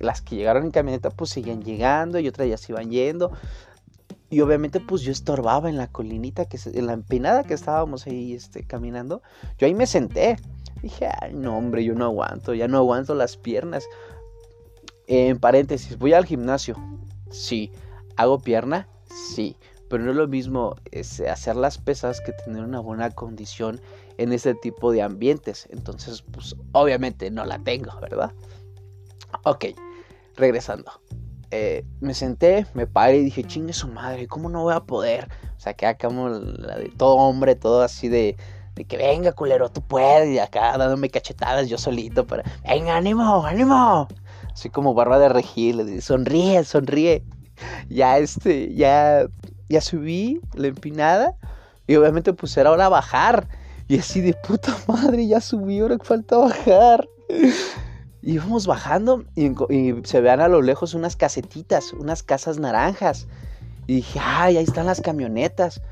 las 0.00 0.22
que 0.22 0.36
llegaron 0.36 0.64
en 0.64 0.70
camioneta, 0.70 1.10
pues 1.10 1.30
seguían 1.30 1.62
llegando 1.62 2.18
y 2.18 2.28
otras 2.28 2.48
ya 2.48 2.56
se 2.56 2.72
iban 2.72 2.90
yendo. 2.90 3.32
Y 4.30 4.40
obviamente, 4.40 4.80
pues 4.80 5.02
yo 5.02 5.12
estorbaba 5.12 5.68
en 5.68 5.76
la 5.76 5.86
colinita, 5.86 6.46
que 6.46 6.58
en 6.72 6.86
la 6.86 6.94
empinada 6.94 7.44
que 7.44 7.54
estábamos 7.54 8.06
ahí 8.06 8.32
este, 8.32 8.64
caminando. 8.64 9.22
Yo 9.58 9.66
ahí 9.66 9.74
me 9.74 9.86
senté. 9.86 10.36
Dije, 10.82 11.08
ay, 11.20 11.34
no, 11.34 11.56
hombre, 11.56 11.84
yo 11.84 11.94
no 11.94 12.04
aguanto, 12.04 12.54
ya 12.54 12.66
no 12.66 12.78
aguanto 12.78 13.14
las 13.14 13.36
piernas. 13.36 13.86
En 15.06 15.38
paréntesis, 15.38 15.98
voy 15.98 16.14
al 16.14 16.24
gimnasio. 16.24 16.76
Sí. 17.30 17.70
¿Hago 18.16 18.38
pierna? 18.38 18.88
Sí 19.34 19.56
pero 19.94 20.06
no 20.06 20.10
es 20.10 20.16
lo 20.16 20.26
mismo 20.26 20.74
este, 20.90 21.30
hacer 21.30 21.54
las 21.54 21.78
pesas 21.78 22.20
que 22.20 22.32
tener 22.32 22.64
una 22.64 22.80
buena 22.80 23.12
condición 23.12 23.80
en 24.18 24.32
este 24.32 24.56
tipo 24.56 24.90
de 24.90 25.02
ambientes. 25.02 25.68
Entonces, 25.70 26.24
pues 26.32 26.56
obviamente 26.72 27.30
no 27.30 27.44
la 27.44 27.60
tengo, 27.60 27.92
¿verdad? 28.00 28.32
Ok, 29.44 29.66
regresando. 30.34 30.90
Eh, 31.52 31.84
me 32.00 32.12
senté, 32.12 32.66
me 32.74 32.88
paré 32.88 33.18
y 33.18 33.24
dije, 33.26 33.44
chingue 33.44 33.72
su 33.72 33.86
madre, 33.86 34.26
¿cómo 34.26 34.48
no 34.48 34.64
voy 34.64 34.74
a 34.74 34.80
poder? 34.80 35.28
O 35.56 35.60
sea, 35.60 35.74
que 35.74 35.86
acá 35.86 36.08
como 36.08 36.28
la 36.28 36.76
de 36.76 36.88
todo 36.88 37.14
hombre, 37.14 37.54
todo 37.54 37.82
así 37.82 38.08
de, 38.08 38.36
de 38.74 38.84
que 38.86 38.96
venga, 38.96 39.30
culero, 39.30 39.68
tú 39.68 39.80
puedes, 39.80 40.28
y 40.28 40.40
acá 40.40 40.76
dándome 40.76 41.08
cachetadas 41.08 41.68
yo 41.68 41.78
solito 41.78 42.26
para, 42.26 42.42
venga, 42.68 42.96
ánimo, 42.96 43.46
ánimo. 43.46 44.08
Así 44.52 44.70
como 44.70 44.92
barra 44.92 45.20
de 45.20 45.28
regil, 45.28 46.02
sonríe, 46.02 46.64
sonríe. 46.64 47.22
Ya 47.88 48.18
este, 48.18 48.74
ya 48.74 49.28
ya 49.68 49.80
subí 49.80 50.40
la 50.54 50.68
empinada 50.68 51.36
y 51.86 51.96
obviamente 51.96 52.32
pues 52.32 52.56
era 52.56 52.70
hora 52.70 52.88
bajar. 52.88 53.48
Y 53.86 53.98
así 53.98 54.20
de 54.20 54.34
puta 54.34 54.76
madre, 54.88 55.26
ya 55.26 55.40
subí, 55.40 55.80
ahora 55.80 55.98
falta 56.02 56.38
bajar. 56.38 57.08
Y 58.22 58.34
íbamos 58.34 58.66
bajando 58.66 59.24
y, 59.34 59.52
se 60.04 60.20
vean 60.20 60.40
a 60.40 60.48
lo 60.48 60.62
lejos 60.62 60.94
unas 60.94 61.16
casetitas, 61.16 61.92
unas 61.92 62.22
casas 62.22 62.58
naranjas. 62.58 63.26
Y 63.86 63.96
dije, 63.96 64.18
ay, 64.22 64.56
ahí 64.56 64.64
están 64.64 64.86
las 64.86 65.02
camionetas. 65.02 65.82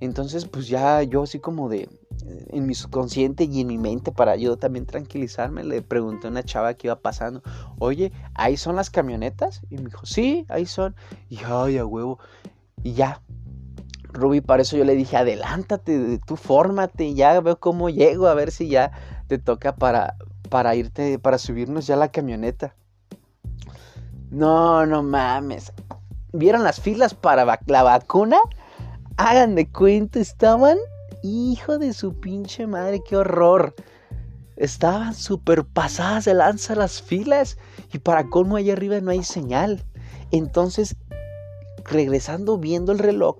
Entonces, 0.00 0.46
pues 0.46 0.66
ya 0.68 1.02
yo 1.02 1.22
así 1.22 1.38
como 1.38 1.68
de, 1.68 1.82
eh, 2.26 2.46
en 2.48 2.66
mi 2.66 2.74
subconsciente 2.74 3.44
y 3.44 3.60
en 3.60 3.68
mi 3.68 3.78
mente, 3.78 4.10
para 4.10 4.34
yo 4.36 4.56
también 4.56 4.86
tranquilizarme, 4.86 5.62
le 5.62 5.82
pregunté 5.82 6.26
a 6.26 6.30
una 6.30 6.42
chava 6.42 6.74
que 6.74 6.88
iba 6.88 6.96
pasando, 6.96 7.42
oye, 7.78 8.10
¿ahí 8.34 8.56
son 8.56 8.74
las 8.74 8.90
camionetas? 8.90 9.60
Y 9.70 9.76
me 9.76 9.84
dijo, 9.84 10.04
sí, 10.04 10.44
ahí 10.48 10.66
son. 10.66 10.96
Y 11.28 11.38
ay, 11.44 11.78
a 11.78 11.86
huevo. 11.86 12.18
Y 12.82 12.94
ya. 12.94 13.22
Ruby, 14.12 14.40
para 14.42 14.62
eso 14.62 14.76
yo 14.76 14.84
le 14.84 14.94
dije, 14.94 15.16
adelántate, 15.16 16.20
tú 16.26 16.36
fórmate, 16.36 17.14
ya 17.14 17.40
veo 17.40 17.58
cómo 17.58 17.88
llego, 17.88 18.26
a 18.26 18.34
ver 18.34 18.50
si 18.50 18.68
ya 18.68 18.92
te 19.26 19.38
toca 19.38 19.74
para, 19.74 20.16
para 20.50 20.74
irte, 20.74 21.18
para 21.18 21.38
subirnos 21.38 21.86
ya 21.86 21.96
la 21.96 22.10
camioneta. 22.10 22.74
No, 24.30 24.84
no 24.86 25.02
mames. 25.02 25.72
¿Vieron 26.32 26.62
las 26.62 26.80
filas 26.80 27.14
para 27.14 27.44
la 27.66 27.82
vacuna? 27.82 28.38
Hagan 29.16 29.54
de 29.54 29.68
cuenta, 29.70 30.20
estaban, 30.20 30.78
hijo 31.22 31.78
de 31.78 31.92
su 31.92 32.18
pinche 32.18 32.66
madre, 32.66 33.02
qué 33.06 33.16
horror. 33.16 33.74
Estaban 34.56 35.14
súper 35.14 35.64
pasadas 35.64 36.24
de 36.24 36.34
lanza 36.34 36.74
las 36.74 37.02
filas 37.02 37.58
y 37.92 37.98
para 37.98 38.28
colmo 38.28 38.56
allá 38.56 38.74
arriba 38.74 39.00
no 39.00 39.10
hay 39.10 39.22
señal. 39.22 39.84
Entonces 40.30 40.96
regresando 41.84 42.58
viendo 42.58 42.92
el 42.92 42.98
reloj, 42.98 43.36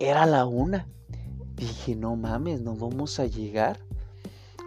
era 0.00 0.26
la 0.26 0.46
una. 0.46 0.88
Dije, 1.56 1.94
no 1.94 2.16
mames, 2.16 2.60
no 2.60 2.74
vamos 2.74 3.20
a 3.20 3.26
llegar. 3.26 3.78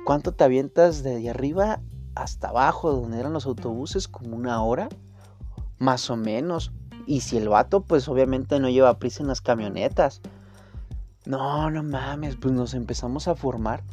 ¿Cuánto 0.06 0.34
te 0.34 0.44
avientas 0.44 1.04
de 1.04 1.30
arriba 1.30 1.82
hasta 2.14 2.50
abajo, 2.50 2.92
donde 2.92 3.20
eran 3.20 3.34
los 3.34 3.46
autobuses? 3.46 4.08
Como 4.08 4.36
una 4.36 4.64
hora, 4.64 4.88
más 5.80 6.10
o 6.10 6.16
menos. 6.16 6.72
Y 7.06 7.22
si 7.22 7.38
el 7.38 7.50
vato, 7.50 7.82
pues 7.82 8.08
obviamente 8.08 8.60
no 8.60 8.70
lleva 8.70 9.00
prisa 9.00 9.24
en 9.24 9.28
las 9.28 9.42
camionetas. 9.42 10.22
No, 11.25 11.72
no 11.72 11.82
mames, 11.82 12.36
pues 12.36 12.54
nos 12.54 12.74
empezamos 12.75 13.28
a 13.28 13.36
formar. 13.36 13.84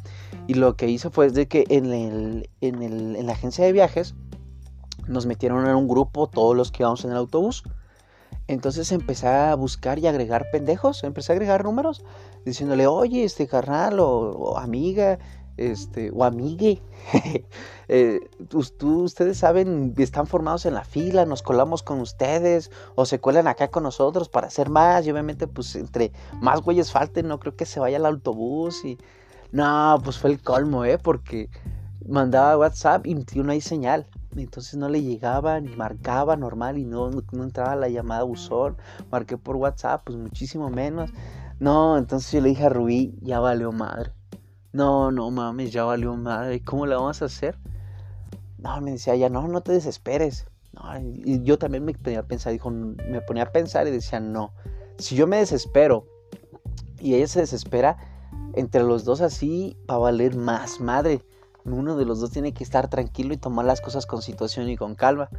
Y 0.47 0.53
lo 0.53 0.75
que 0.75 0.87
hizo 0.87 1.09
fue 1.09 1.29
de 1.31 1.47
que 1.47 1.65
en, 1.69 1.91
el, 1.91 2.49
en, 2.61 2.83
el, 2.83 3.15
en 3.15 3.25
la 3.25 3.33
agencia 3.33 3.65
de 3.65 3.71
viajes 3.71 4.13
nos 5.07 5.25
metieron 5.25 5.65
en 5.67 5.75
un 5.75 5.87
grupo 5.87 6.27
todos 6.27 6.55
los 6.55 6.71
que 6.71 6.83
íbamos 6.83 7.03
en 7.05 7.11
el 7.11 7.17
autobús. 7.17 7.63
Entonces 8.47 8.91
empecé 8.91 9.27
a 9.27 9.55
buscar 9.55 9.99
y 9.99 10.07
agregar 10.07 10.49
pendejos, 10.51 11.03
empecé 11.03 11.31
a 11.31 11.35
agregar 11.35 11.63
números, 11.63 12.03
diciéndole, 12.45 12.87
oye, 12.87 13.23
este 13.23 13.47
carnal 13.47 13.99
o, 13.99 14.57
amiga, 14.57 15.17
este, 15.55 16.11
o 16.11 16.25
amigue, 16.25 16.81
eh, 17.87 18.19
ustedes 18.53 19.37
saben, 19.37 19.93
están 19.97 20.27
formados 20.27 20.65
en 20.65 20.73
la 20.73 20.83
fila, 20.83 21.25
nos 21.25 21.41
colamos 21.41 21.83
con 21.83 22.01
ustedes, 22.01 22.69
o 22.95 23.05
se 23.05 23.19
cuelan 23.19 23.47
acá 23.47 23.69
con 23.69 23.83
nosotros 23.83 24.27
para 24.27 24.47
hacer 24.47 24.69
más, 24.69 25.05
y 25.05 25.11
obviamente, 25.11 25.47
pues, 25.47 25.75
entre 25.75 26.11
más 26.41 26.61
güeyes 26.61 26.91
falten, 26.91 27.27
no 27.27 27.39
creo 27.39 27.55
que 27.55 27.65
se 27.65 27.79
vaya 27.79 27.97
el 27.97 28.05
autobús, 28.05 28.83
y, 28.83 28.97
no, 29.53 30.01
pues 30.03 30.17
fue 30.17 30.31
el 30.31 30.41
colmo, 30.41 30.83
¿eh? 30.83 30.97
Porque 30.97 31.49
mandaba 32.05 32.57
WhatsApp 32.57 33.05
y 33.07 33.15
no 33.15 33.51
hay 33.51 33.61
señal, 33.61 34.07
entonces 34.41 34.75
no 34.75 34.89
le 34.89 35.01
llegaba 35.01 35.59
ni 35.59 35.75
marcaba 35.75 36.35
normal 36.35 36.77
y 36.77 36.85
no, 36.85 37.09
no 37.09 37.43
entraba 37.43 37.75
la 37.75 37.89
llamada 37.89 38.23
buzón. 38.23 38.77
Marqué 39.11 39.37
por 39.37 39.55
WhatsApp, 39.55 40.03
pues 40.05 40.17
muchísimo 40.17 40.69
menos. 40.69 41.11
No, 41.59 41.97
entonces 41.97 42.31
yo 42.31 42.41
le 42.41 42.49
dije 42.49 42.65
a 42.65 42.69
Rubí, 42.69 43.15
ya 43.21 43.39
valió 43.39 43.71
madre. 43.71 44.11
No, 44.71 45.11
no 45.11 45.29
mames, 45.29 45.71
ya 45.71 45.83
valió 45.83 46.15
madre. 46.15 46.63
¿Cómo 46.63 46.85
la 46.85 46.95
vamos 46.95 47.21
a 47.21 47.25
hacer? 47.25 47.57
No, 48.57 48.79
me 48.81 48.91
decía 48.91 49.15
ya, 49.15 49.29
no, 49.29 49.47
no 49.47 49.61
te 49.61 49.71
desesperes. 49.71 50.47
y 51.03 51.43
yo 51.43 51.59
también 51.59 51.85
me 51.85 51.93
ponía 51.93 52.19
a 52.19 52.23
pensar, 52.23 52.53
dijo, 52.53 52.71
me 52.71 53.21
ponía 53.21 53.43
a 53.43 53.51
pensar 53.51 53.87
y 53.87 53.91
decía, 53.91 54.19
no, 54.19 54.53
si 54.97 55.15
yo 55.15 55.27
me 55.27 55.37
desespero 55.37 56.07
y 56.99 57.15
ella 57.15 57.27
se 57.27 57.41
desespera, 57.41 57.97
entre 58.53 58.83
los 58.83 59.03
dos 59.03 59.21
así 59.21 59.77
va 59.89 59.95
a 59.95 59.99
valer 59.99 60.35
más 60.35 60.79
madre 60.79 61.23
uno 61.65 61.95
de 61.95 62.05
los 62.05 62.19
dos 62.19 62.31
tiene 62.31 62.53
que 62.53 62.63
estar 62.63 62.89
tranquilo 62.89 63.33
y 63.33 63.37
tomar 63.37 63.65
las 63.65 63.81
cosas 63.81 64.05
con 64.05 64.21
situación 64.21 64.69
y 64.69 64.77
con 64.77 64.95
calma. 64.95 65.29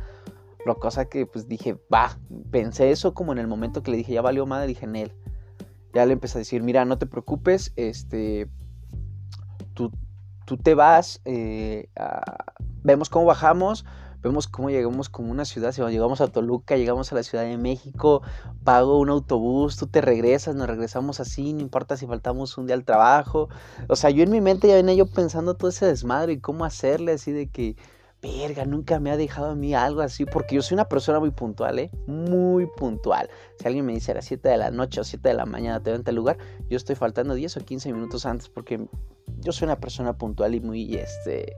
Lo 0.67 0.79
cosa 0.79 1.07
que 1.07 1.27
pues 1.27 1.49
dije, 1.49 1.79
va, 1.93 2.19
pensé 2.51 2.91
eso 2.91 3.13
como 3.15 3.33
en 3.33 3.39
el 3.39 3.47
momento 3.47 3.83
que 3.83 3.91
le 3.91 3.99
dije, 3.99 4.15
ya 4.15 4.23
valió 4.23 4.47
madre, 4.47 4.67
dije 4.67 4.87
en 4.87 4.97
él. 4.97 5.13
Ya 5.93 6.07
le 6.07 6.15
empecé 6.15 6.39
a 6.39 6.41
decir, 6.41 6.63
mira, 6.63 6.85
no 6.85 6.99
te 6.99 7.07
preocupes, 7.07 7.73
este, 7.77 8.49
tú 9.75 9.93
tú 10.45 10.57
te 10.57 10.75
vas, 10.75 11.21
eh, 11.25 11.89
vemos 12.83 13.09
cómo 13.09 13.27
bajamos, 13.27 13.85
vemos 14.25 14.49
cómo 14.49 14.71
llegamos 14.71 15.11
como 15.11 15.31
una 15.31 15.45
ciudad, 15.45 15.73
si 15.73 15.83
llegamos 15.83 16.21
a 16.23 16.29
Toluca, 16.29 16.77
llegamos 16.77 17.13
a 17.13 17.15
la 17.15 17.23
Ciudad 17.23 17.45
de 17.45 17.59
México, 17.59 18.23
pago 18.65 18.99
un 18.99 19.11
autobús, 19.11 19.77
tú 19.77 19.87
te 19.87 20.01
regresas, 20.01 20.55
nos 20.55 20.67
regresamos 20.67 21.21
así, 21.21 21.53
no 21.53 21.61
importa 21.61 21.99
si 21.99 22.07
faltamos 22.07 22.57
un 22.57 22.67
día 22.67 22.75
al 22.75 22.85
trabajo. 22.85 23.51
O 23.89 23.97
sea, 23.97 24.09
yo 24.09 24.23
en 24.23 24.31
mi 24.31 24.41
mente 24.41 24.67
ya 24.67 24.77
venía 24.77 24.95
yo 24.95 25.07
pensando 25.07 25.55
todo 25.55 25.69
ese 25.69 25.87
desmadre 25.87 26.33
y 26.33 26.41
cómo 26.41 26.65
hacerle 26.65 27.13
así 27.13 27.33
de 27.33 27.49
que, 27.49 27.77
verga, 28.23 28.65
nunca 28.65 28.99
me 28.99 29.11
ha 29.11 29.19
dejado 29.19 29.51
a 29.51 29.55
mí 29.55 29.75
algo 29.75 30.01
así, 30.01 30.25
porque 30.25 30.55
yo 30.55 30.63
soy 30.63 30.77
una 30.77 30.89
persona 30.89 31.21
muy 31.21 31.31
puntual, 31.31 31.79
¿eh? 31.79 31.91
Muy 32.07 32.67
puntual. 32.79 33.29
Si 33.59 33.67
alguien 33.67 33.85
me 33.85 33.93
dice 33.93 34.13
a 34.13 34.15
las 34.15 34.25
7 34.25 34.49
de 34.49 34.57
la 34.57 34.71
noche 34.71 35.03
o 35.03 35.05
7 35.05 35.29
de 35.29 35.35
la 35.35 35.45
mañana 35.45 35.83
te 35.83 35.91
veo 35.91 35.99
en 35.99 36.05
tal 36.05 36.15
lugar, 36.15 36.39
yo 36.71 36.79
estoy 36.79 36.97
faltando 36.97 37.35
10 37.35 37.59
o 37.59 37.61
15 37.61 37.93
minutos 37.93 38.25
antes 38.25 38.49
porque 38.49 38.89
yo 39.41 39.53
soy 39.53 39.67
una 39.67 39.79
persona 39.79 40.17
puntual 40.17 40.55
y 40.55 40.61
muy, 40.61 40.95
este, 40.95 41.57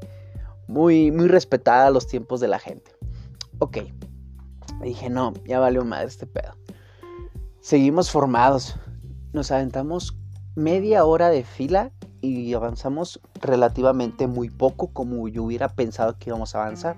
muy, 0.69 1.11
muy 1.11 1.29
respetada 1.29 1.87
a 1.87 1.91
los 1.91 2.07
tiempos 2.07 2.41
de 2.41 2.49
la 2.49 2.59
gente. 2.59 2.93
Ok. 3.59 3.79
Dije, 4.83 5.09
no, 5.09 5.33
ya 5.47 5.59
valió 5.59 5.85
madre 5.85 6.07
este 6.07 6.27
pedo. 6.27 6.55
Seguimos 7.61 8.11
formados. 8.11 8.77
Nos 9.33 9.51
aventamos 9.51 10.17
media 10.55 11.05
hora 11.05 11.29
de 11.31 11.45
fila 11.45 11.93
y 12.21 12.55
avanzamos 12.55 13.21
relativamente 13.41 14.27
muy 14.27 14.51
poco 14.51 14.89
como 14.93 15.29
yo 15.29 15.45
hubiera 15.45 15.69
pensado 15.69 16.19
que 16.19 16.31
íbamos 16.31 16.55
a 16.55 16.63
avanzar. 16.63 16.97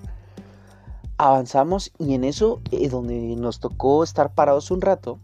Avanzamos 1.16 1.92
y 1.98 2.14
en 2.14 2.24
eso, 2.24 2.60
eh, 2.70 2.88
donde 2.88 3.34
nos 3.36 3.60
tocó 3.60 4.04
estar 4.04 4.34
parados 4.34 4.70
un 4.70 4.80
rato, 4.80 5.18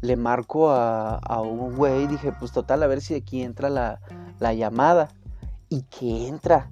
le 0.00 0.16
marco 0.16 0.70
a, 0.70 1.16
a 1.16 1.40
un 1.40 1.76
güey 1.76 2.04
y 2.04 2.06
dije, 2.06 2.32
pues 2.32 2.52
total, 2.52 2.82
a 2.82 2.86
ver 2.86 3.00
si 3.00 3.14
aquí 3.14 3.42
entra 3.42 3.70
la, 3.70 4.00
la 4.38 4.54
llamada. 4.54 5.08
Y 5.72 5.82
que 5.82 6.26
entra. 6.26 6.68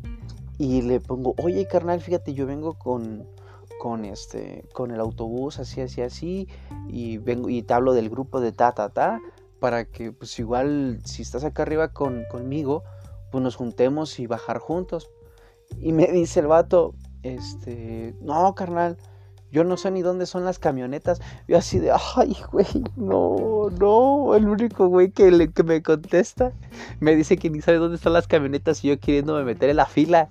Y 0.59 0.83
le 0.83 1.01
pongo, 1.01 1.35
oye 1.43 1.67
carnal, 1.67 2.01
fíjate, 2.01 2.35
yo 2.35 2.45
vengo 2.45 2.75
con, 2.75 3.27
con 3.79 4.05
este, 4.05 4.65
con 4.73 4.91
el 4.91 5.01
autobús, 5.01 5.61
así, 5.61 5.81
así, 5.81 6.03
así, 6.03 6.49
y 6.89 7.19
vengo, 7.19 7.49
y 7.49 7.63
te 7.63 7.75
hablo 7.75 7.93
del 7.95 8.11
grupo 8.11 8.41
de 8.41 8.51
ta, 8.53 8.73
ta, 8.73 8.89
ta, 8.89 9.21
para 9.61 9.85
que, 9.85 10.13
pues 10.13 10.39
igual, 10.39 11.01
si 11.05 11.23
estás 11.23 11.45
acá 11.45 11.63
arriba 11.63 11.93
con, 11.93 12.25
conmigo, 12.31 12.83
pues 13.31 13.43
nos 13.43 13.57
juntemos 13.57 14.19
y 14.19 14.27
bajar 14.27 14.59
juntos. 14.59 15.11
Y 15.79 15.93
me 15.93 16.07
dice 16.13 16.41
el 16.41 16.49
vato, 16.49 16.95
este, 17.23 18.15
no, 18.21 18.55
carnal, 18.55 18.99
yo 19.51 19.65
no 19.65 19.77
sé 19.77 19.91
ni 19.91 20.03
dónde 20.03 20.27
son 20.27 20.45
las 20.45 20.59
camionetas. 20.59 21.21
Yo 21.47 21.59
así 21.59 21.79
de, 21.79 21.93
ay, 22.17 22.37
güey, 22.53 22.67
no, 22.97 23.69
no. 23.79 24.35
El 24.35 24.49
único 24.49 24.89
güey 24.89 25.11
que, 25.11 25.51
que 25.53 25.63
me 25.63 25.83
contesta 25.83 26.53
me 27.01 27.17
dice 27.17 27.37
que 27.37 27.51
ni 27.51 27.61
sabe 27.61 27.79
dónde 27.79 27.97
están 27.97 28.13
las 28.13 28.27
camionetas 28.27 28.85
y 28.85 28.89
yo 28.89 29.01
queriéndome 29.01 29.45
meter 29.45 29.71
en 29.71 29.77
la 29.77 29.87
fila. 29.87 30.29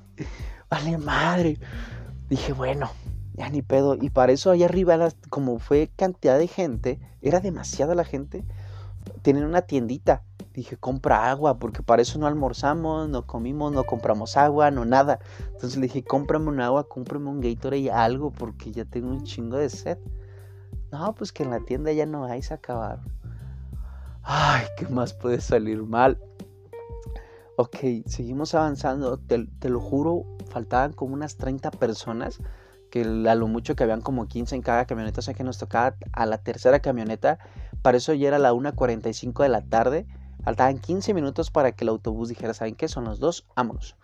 Vale, 0.70 0.98
madre. 0.98 1.58
Dije, 2.30 2.54
bueno, 2.54 2.92
ya 3.34 3.50
ni 3.50 3.62
pedo. 3.62 3.96
Y 4.00 4.10
para 4.10 4.32
eso 4.32 4.52
allá 4.52 4.66
arriba, 4.66 5.10
como 5.30 5.60
fue 5.60 5.90
cantidad 5.96 6.38
de 6.38 6.48
gente, 6.48 7.00
era 7.22 7.40
demasiada 7.40 7.96
la 7.96 8.04
gente, 8.04 8.44
tienen 9.22 9.46
una 9.46 9.62
tiendita 9.62 10.24
dije, 10.62 10.76
compra 10.76 11.30
agua, 11.30 11.60
porque 11.60 11.84
para 11.84 12.02
eso 12.02 12.18
no 12.18 12.26
almorzamos, 12.26 13.08
no 13.10 13.28
comimos, 13.28 13.72
no 13.72 13.84
compramos 13.84 14.38
agua, 14.38 14.72
no 14.72 14.86
nada. 14.86 15.20
Entonces 15.52 15.78
le 15.78 15.84
dije, 15.84 16.04
cómprame 16.04 16.50
un 16.50 16.60
agua, 16.60 16.88
cómprame 16.88 17.30
un 17.30 17.42
Gatorade, 17.42 17.92
algo, 17.92 18.32
porque 18.32 18.72
ya 18.72 18.84
tengo 18.84 19.10
un 19.10 19.24
chingo 19.24 19.58
de 19.58 19.70
sed. 19.70 20.00
No, 20.92 21.14
pues 21.14 21.32
que 21.32 21.44
en 21.44 21.52
la 21.52 21.60
tienda 21.60 21.92
ya 21.92 22.08
no 22.08 22.26
hay, 22.26 22.42
se 22.42 22.56
acabaron. 22.56 23.06
Ay, 24.24 24.66
¿qué 24.78 24.88
más 24.88 25.14
puede 25.14 25.42
salir 25.42 25.84
mal? 25.84 26.18
Ok, 27.56 27.78
seguimos 28.08 28.56
avanzando, 28.56 29.18
te, 29.18 29.46
te 29.60 29.70
lo 29.70 29.80
juro, 29.80 30.26
faltaban 30.50 30.94
como 30.94 31.14
unas 31.14 31.38
30 31.38 31.70
personas 31.72 32.40
que 32.90 33.02
a 33.02 33.36
lo 33.36 33.48
mucho 33.48 33.76
que 33.76 33.84
habían 33.84 34.02
como 34.02 34.28
15 34.28 34.56
en 34.56 34.62
cada 34.62 34.86
camioneta, 34.86 35.20
o 35.20 35.24
sea 35.24 35.34
que 35.34 35.44
nos 35.44 35.58
tocaba 35.60 35.96
a 36.14 36.26
la 36.26 36.40
tercera 36.40 36.80
camioneta, 36.80 37.38
para 37.82 37.98
eso 37.98 38.14
ya 38.14 38.30
era 38.30 38.40
la 38.40 38.54
1.45 38.54 39.44
de 39.44 39.50
la 39.50 39.62
tarde 39.62 40.08
Faltaban 40.48 40.80
15 40.80 41.14
minutos 41.14 41.52
para 41.52 41.74
que 41.74 41.84
el 41.84 41.90
autobús 41.90 42.30
dijera, 42.30 42.54
¿saben 42.54 42.76
qué? 42.76 42.88
Son 42.88 43.04
los 43.04 43.20
dos, 43.20 43.46
vámonos. 43.54 43.98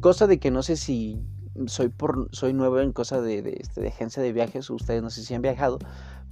Cosa 0.00 0.26
de 0.26 0.38
que 0.38 0.50
no 0.50 0.62
sé 0.62 0.76
si 0.76 1.24
soy, 1.64 1.88
por, 1.88 2.28
soy 2.30 2.52
nuevo 2.52 2.78
en 2.80 2.92
cosa 2.92 3.22
de, 3.22 3.40
de, 3.40 3.56
este, 3.58 3.80
de 3.80 3.88
agencia 3.88 4.22
de 4.22 4.34
viajes, 4.34 4.68
ustedes 4.68 5.02
no 5.02 5.08
sé 5.08 5.22
si 5.22 5.32
han 5.32 5.40
viajado, 5.40 5.78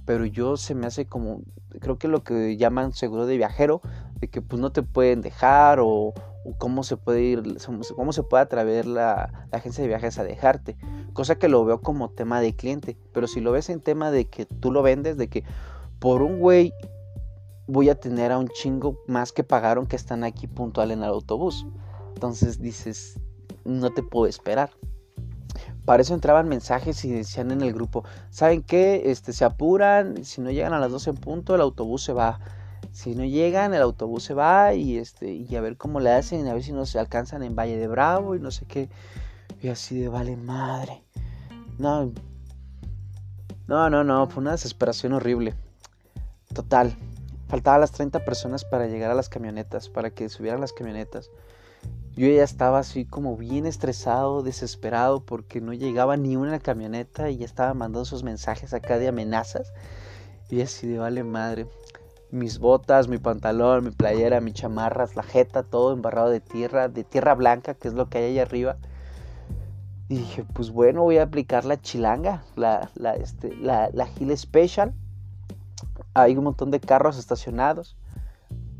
pero 0.05 0.27
yo 0.27 0.57
se 0.57 0.75
me 0.75 0.85
hace 0.85 1.07
como, 1.07 1.41
creo 1.79 1.97
que 1.97 2.07
lo 2.07 2.23
que 2.23 2.55
llaman 2.55 2.93
seguro 2.93 3.25
de 3.25 3.35
viajero, 3.35 3.81
de 4.19 4.27
que 4.27 4.43
pues 4.43 4.61
no 4.61 4.71
te 4.71 4.83
pueden 4.83 5.21
dejar 5.21 5.79
o, 5.81 6.13
cómo 6.59 6.83
se 6.83 6.95
puede 6.95 7.23
ir, 7.23 7.57
cómo 7.95 8.13
se 8.13 8.21
puede 8.21 8.43
atrever 8.43 8.85
la, 8.85 9.47
la, 9.51 9.57
agencia 9.57 9.81
de 9.81 9.87
viajes 9.87 10.19
a 10.19 10.23
dejarte. 10.23 10.77
Cosa 11.13 11.39
que 11.39 11.47
lo 11.47 11.65
veo 11.65 11.81
como 11.81 12.11
tema 12.11 12.41
de 12.41 12.55
cliente, 12.55 12.95
pero 13.11 13.25
si 13.25 13.41
lo 13.41 13.51
ves 13.53 13.71
en 13.71 13.81
tema 13.81 14.11
de 14.11 14.25
que 14.29 14.45
tú 14.45 14.71
lo 14.71 14.83
vendes, 14.83 15.17
de 15.17 15.29
que 15.29 15.43
por 15.97 16.21
un 16.21 16.37
güey 16.37 16.75
voy 17.67 17.89
a 17.89 17.99
tener 17.99 18.31
a 18.31 18.37
un 18.37 18.47
chingo 18.47 19.03
más 19.07 19.31
que 19.31 19.43
pagaron 19.43 19.85
que 19.85 19.95
están 19.95 20.23
aquí 20.23 20.47
puntual 20.47 20.91
en 20.91 21.03
el 21.03 21.09
autobús. 21.09 21.65
Entonces 22.13 22.59
dices, 22.59 23.19
no 23.65 23.91
te 23.91 24.01
puedo 24.01 24.25
esperar. 24.27 24.71
Para 25.85 26.01
eso 26.01 26.13
entraban 26.13 26.49
mensajes 26.49 27.03
y 27.05 27.11
decían 27.11 27.51
en 27.51 27.61
el 27.61 27.73
grupo, 27.73 28.03
¿saben 28.29 28.61
qué? 28.61 29.03
Este, 29.11 29.31
se 29.33 29.45
apuran, 29.45 30.23
si 30.25 30.41
no 30.41 30.51
llegan 30.51 30.73
a 30.73 30.79
las 30.79 30.91
12 30.91 31.11
en 31.11 31.15
punto, 31.15 31.55
el 31.55 31.61
autobús 31.61 32.03
se 32.03 32.13
va. 32.13 32.39
Si 32.91 33.15
no 33.15 33.23
llegan, 33.23 33.73
el 33.73 33.81
autobús 33.81 34.23
se 34.23 34.33
va 34.33 34.73
y, 34.73 34.97
este, 34.97 35.31
y 35.31 35.55
a 35.55 35.61
ver 35.61 35.77
cómo 35.77 35.99
le 35.99 36.11
hacen, 36.11 36.47
a 36.47 36.53
ver 36.53 36.63
si 36.63 36.71
no 36.71 36.85
se 36.85 36.99
alcanzan 36.99 37.43
en 37.43 37.55
Valle 37.55 37.77
de 37.77 37.87
Bravo 37.87 38.35
y 38.35 38.39
no 38.39 38.51
sé 38.51 38.65
qué. 38.65 38.89
Y 39.61 39.69
así 39.69 39.99
de 39.99 40.09
vale 40.09 40.35
madre. 40.35 41.03
No, 41.77 42.11
no, 43.67 43.89
no, 43.89 44.03
no, 44.03 44.27
fue 44.27 44.41
una 44.41 44.51
desesperación 44.51 45.13
horrible. 45.13 45.53
Total, 46.53 46.97
Faltaban 47.47 47.79
las 47.79 47.91
30 47.91 48.25
personas 48.25 48.65
para 48.65 48.87
llegar 48.87 49.09
a 49.09 49.15
las 49.15 49.29
camionetas, 49.29 49.87
para 49.87 50.09
que 50.09 50.27
subieran 50.27 50.59
las 50.59 50.73
camionetas. 50.73 51.31
Yo 52.13 52.27
ya 52.27 52.43
estaba 52.43 52.79
así 52.79 53.05
como 53.05 53.37
bien 53.37 53.65
estresado, 53.65 54.43
desesperado, 54.43 55.23
porque 55.23 55.61
no 55.61 55.71
llegaba 55.71 56.17
ni 56.17 56.35
una 56.35 56.59
camioneta 56.59 57.29
y 57.29 57.37
ya 57.37 57.45
estaba 57.45 57.73
mandando 57.73 58.01
esos 58.01 58.23
mensajes 58.23 58.73
acá 58.73 58.97
de 58.97 59.07
amenazas. 59.07 59.71
Y 60.49 60.61
así 60.61 60.87
de 60.87 60.97
vale 60.97 61.23
madre. 61.23 61.67
Mis 62.31 62.59
botas, 62.59 63.07
mi 63.07 63.17
pantalón, 63.17 63.85
mi 63.85 63.91
playera, 63.91 64.41
mi 64.41 64.51
chamarras, 64.51 65.15
la 65.15 65.23
jeta, 65.23 65.63
todo 65.63 65.93
embarrado 65.93 66.29
de 66.29 66.41
tierra, 66.41 66.89
de 66.89 67.05
tierra 67.05 67.33
blanca, 67.35 67.75
que 67.75 67.87
es 67.87 67.93
lo 67.93 68.09
que 68.09 68.17
hay 68.17 68.31
allá 68.31 68.41
arriba. 68.41 68.77
Y 70.09 70.17
dije, 70.17 70.43
pues 70.53 70.71
bueno, 70.71 71.03
voy 71.03 71.19
a 71.19 71.23
aplicar 71.23 71.63
la 71.63 71.79
chilanga, 71.79 72.43
la, 72.55 72.89
la, 72.95 73.13
este, 73.15 73.55
la, 73.55 73.89
la 73.93 74.09
Hill 74.19 74.35
Special 74.37 74.93
hay 76.21 76.35
un 76.35 76.45
montón 76.45 76.71
de 76.71 76.79
carros 76.79 77.19
estacionados. 77.19 77.95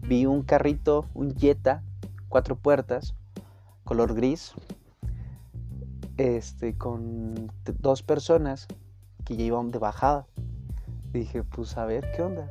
Vi 0.02 0.26
un 0.26 0.42
carrito, 0.42 1.06
un 1.14 1.36
Jetta, 1.36 1.84
cuatro 2.30 2.56
puertas, 2.56 3.14
color 3.84 4.16
gris, 4.16 4.54
este, 6.18 6.76
con 6.76 7.52
dos 7.80 8.02
personas 8.02 8.68
que 9.24 9.36
ya 9.36 9.44
iban 9.44 9.70
de 9.70 9.78
bajada. 9.78 10.26
Dije, 11.14 11.44
pues 11.44 11.78
a 11.78 11.86
ver, 11.86 12.10
¿qué 12.16 12.24
onda? 12.24 12.50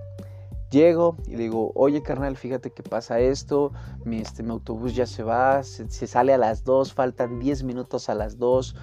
Llego 0.70 1.16
y 1.26 1.34
digo, 1.34 1.72
oye 1.74 2.02
carnal, 2.02 2.36
fíjate 2.36 2.70
que 2.70 2.82
pasa 2.82 3.18
esto, 3.18 3.72
mi, 4.04 4.18
este, 4.18 4.42
mi 4.42 4.50
autobús 4.50 4.94
ya 4.94 5.06
se 5.06 5.22
va, 5.22 5.62
se, 5.64 5.90
se 5.90 6.06
sale 6.06 6.32
a 6.32 6.38
las 6.38 6.64
dos, 6.64 6.92
faltan 6.92 7.40
10 7.40 7.64
minutos 7.64 8.08
a 8.08 8.14
las 8.14 8.38
dos 8.38 8.76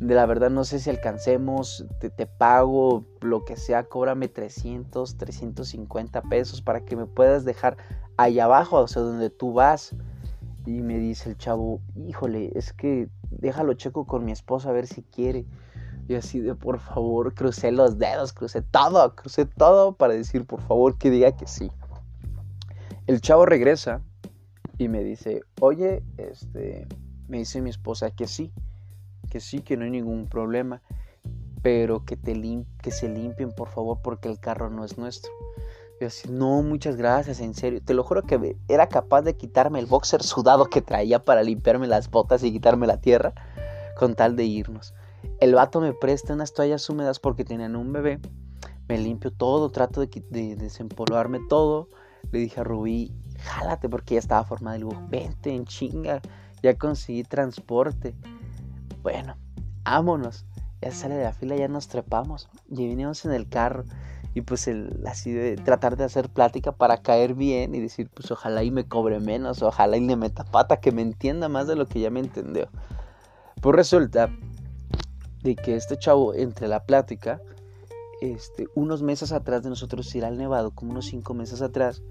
de 0.00 0.14
la 0.14 0.26
verdad 0.26 0.50
no 0.50 0.64
sé 0.64 0.78
si 0.78 0.90
alcancemos, 0.90 1.84
te, 1.98 2.08
te, 2.08 2.26
pago 2.26 3.04
lo 3.20 3.44
que 3.44 3.56
sea, 3.56 3.84
cóbrame 3.84 4.28
300, 4.28 5.16
350 5.16 6.22
pesos 6.22 6.62
para 6.62 6.84
que 6.84 6.94
me 6.94 7.06
puedas 7.06 7.44
dejar 7.44 7.76
allá 8.16 8.44
abajo, 8.44 8.76
o 8.76 8.88
sea, 8.88 9.02
donde 9.02 9.30
tú 9.30 9.52
vas. 9.52 9.94
Y 10.66 10.82
me 10.82 10.98
dice 10.98 11.30
el 11.30 11.38
chavo, 11.38 11.80
híjole, 11.96 12.52
es 12.54 12.72
que 12.72 13.08
déjalo 13.30 13.72
checo 13.74 14.06
con 14.06 14.24
mi 14.24 14.32
esposa 14.32 14.68
a 14.68 14.72
ver 14.72 14.86
si 14.86 15.02
quiere. 15.02 15.46
Y 16.06 16.14
así 16.14 16.40
de, 16.40 16.54
por 16.54 16.78
favor, 16.78 17.34
crucé 17.34 17.72
los 17.72 17.98
dedos, 17.98 18.32
crucé 18.32 18.62
todo, 18.62 19.14
crucé 19.16 19.46
todo 19.46 19.96
para 19.96 20.14
decir, 20.14 20.44
por 20.44 20.60
favor, 20.60 20.96
que 20.96 21.10
diga 21.10 21.36
que 21.36 21.46
sí. 21.46 21.72
El 23.06 23.20
chavo 23.20 23.46
regresa 23.46 24.02
y 24.76 24.88
me 24.88 25.02
dice, 25.02 25.40
oye, 25.60 26.02
este, 26.18 26.86
me 27.26 27.38
dice 27.38 27.60
mi 27.62 27.70
esposa 27.70 28.10
que 28.10 28.26
sí 28.26 28.52
que 29.28 29.40
sí, 29.40 29.60
que 29.60 29.76
no 29.76 29.84
hay 29.84 29.90
ningún 29.90 30.26
problema, 30.26 30.82
pero 31.62 32.04
que, 32.04 32.16
te 32.16 32.34
que 32.82 32.90
se 32.90 33.08
limpien 33.08 33.52
por 33.52 33.68
favor 33.68 33.98
porque 34.02 34.28
el 34.28 34.38
carro 34.38 34.70
no 34.70 34.84
es 34.84 34.98
nuestro. 34.98 35.30
Yo 36.00 36.06
así, 36.06 36.28
no, 36.28 36.62
muchas 36.62 36.96
gracias, 36.96 37.40
en 37.40 37.54
serio. 37.54 37.80
Te 37.84 37.92
lo 37.92 38.04
juro 38.04 38.22
que 38.22 38.56
era 38.68 38.88
capaz 38.88 39.22
de 39.22 39.36
quitarme 39.36 39.80
el 39.80 39.86
boxer 39.86 40.22
sudado 40.22 40.66
que 40.66 40.80
traía 40.80 41.24
para 41.24 41.42
limpiarme 41.42 41.88
las 41.88 42.10
botas 42.10 42.44
y 42.44 42.52
quitarme 42.52 42.86
la 42.86 43.00
tierra 43.00 43.34
con 43.96 44.14
tal 44.14 44.36
de 44.36 44.44
irnos. 44.44 44.94
El 45.40 45.54
vato 45.54 45.80
me 45.80 45.92
presta 45.92 46.34
unas 46.34 46.52
toallas 46.52 46.88
húmedas 46.88 47.18
porque 47.18 47.44
tenían 47.44 47.74
un 47.74 47.92
bebé. 47.92 48.20
Me 48.88 48.96
limpio 48.96 49.32
todo, 49.32 49.70
trato 49.70 50.00
de, 50.00 50.08
de 50.30 50.54
desempolvarme 50.54 51.40
todo. 51.48 51.88
Le 52.30 52.38
dije 52.38 52.60
a 52.60 52.64
Rubí, 52.64 53.12
jálate 53.40 53.88
porque 53.88 54.14
ya 54.14 54.20
estaba 54.20 54.44
formada. 54.44 54.78
Le 54.78 54.84
digo, 54.84 55.02
vente 55.08 55.52
en 55.52 55.64
chinga 55.64 56.22
ya 56.62 56.76
conseguí 56.76 57.22
transporte. 57.24 58.14
Bueno, 59.10 59.36
vámonos. 59.84 60.44
Ya 60.82 60.92
sale 60.92 61.14
de 61.14 61.24
la 61.24 61.32
fila, 61.32 61.56
ya 61.56 61.66
nos 61.66 61.88
trepamos. 61.88 62.50
Y 62.68 62.86
vinimos 62.86 63.24
en 63.24 63.32
el 63.32 63.48
carro. 63.48 63.84
Y 64.34 64.42
pues 64.42 64.68
el, 64.68 65.02
así 65.06 65.32
de 65.32 65.56
tratar 65.56 65.96
de 65.96 66.04
hacer 66.04 66.28
plática 66.28 66.72
para 66.72 66.98
caer 66.98 67.32
bien 67.32 67.74
y 67.74 67.80
decir, 67.80 68.10
pues 68.12 68.30
ojalá 68.30 68.62
y 68.64 68.70
me 68.70 68.86
cobre 68.86 69.18
menos, 69.18 69.62
ojalá 69.62 69.96
y 69.96 70.06
le 70.06 70.14
meta 70.14 70.44
pata, 70.44 70.78
que 70.78 70.92
me 70.92 71.00
entienda 71.00 71.48
más 71.48 71.66
de 71.66 71.74
lo 71.74 71.86
que 71.86 72.00
ya 72.00 72.10
me 72.10 72.20
entendió. 72.20 72.68
Pues 73.62 73.74
resulta 73.74 74.28
de 75.42 75.56
que 75.56 75.74
este 75.74 75.96
chavo, 75.96 76.34
entre 76.34 76.68
la 76.68 76.84
plática, 76.84 77.40
este, 78.20 78.66
unos 78.74 79.00
meses 79.00 79.32
atrás 79.32 79.62
de 79.62 79.70
nosotros 79.70 80.14
ir 80.14 80.26
al 80.26 80.36
Nevado, 80.36 80.72
como 80.72 80.90
unos 80.90 81.06
cinco 81.06 81.32
meses 81.32 81.62
atrás, 81.62 82.02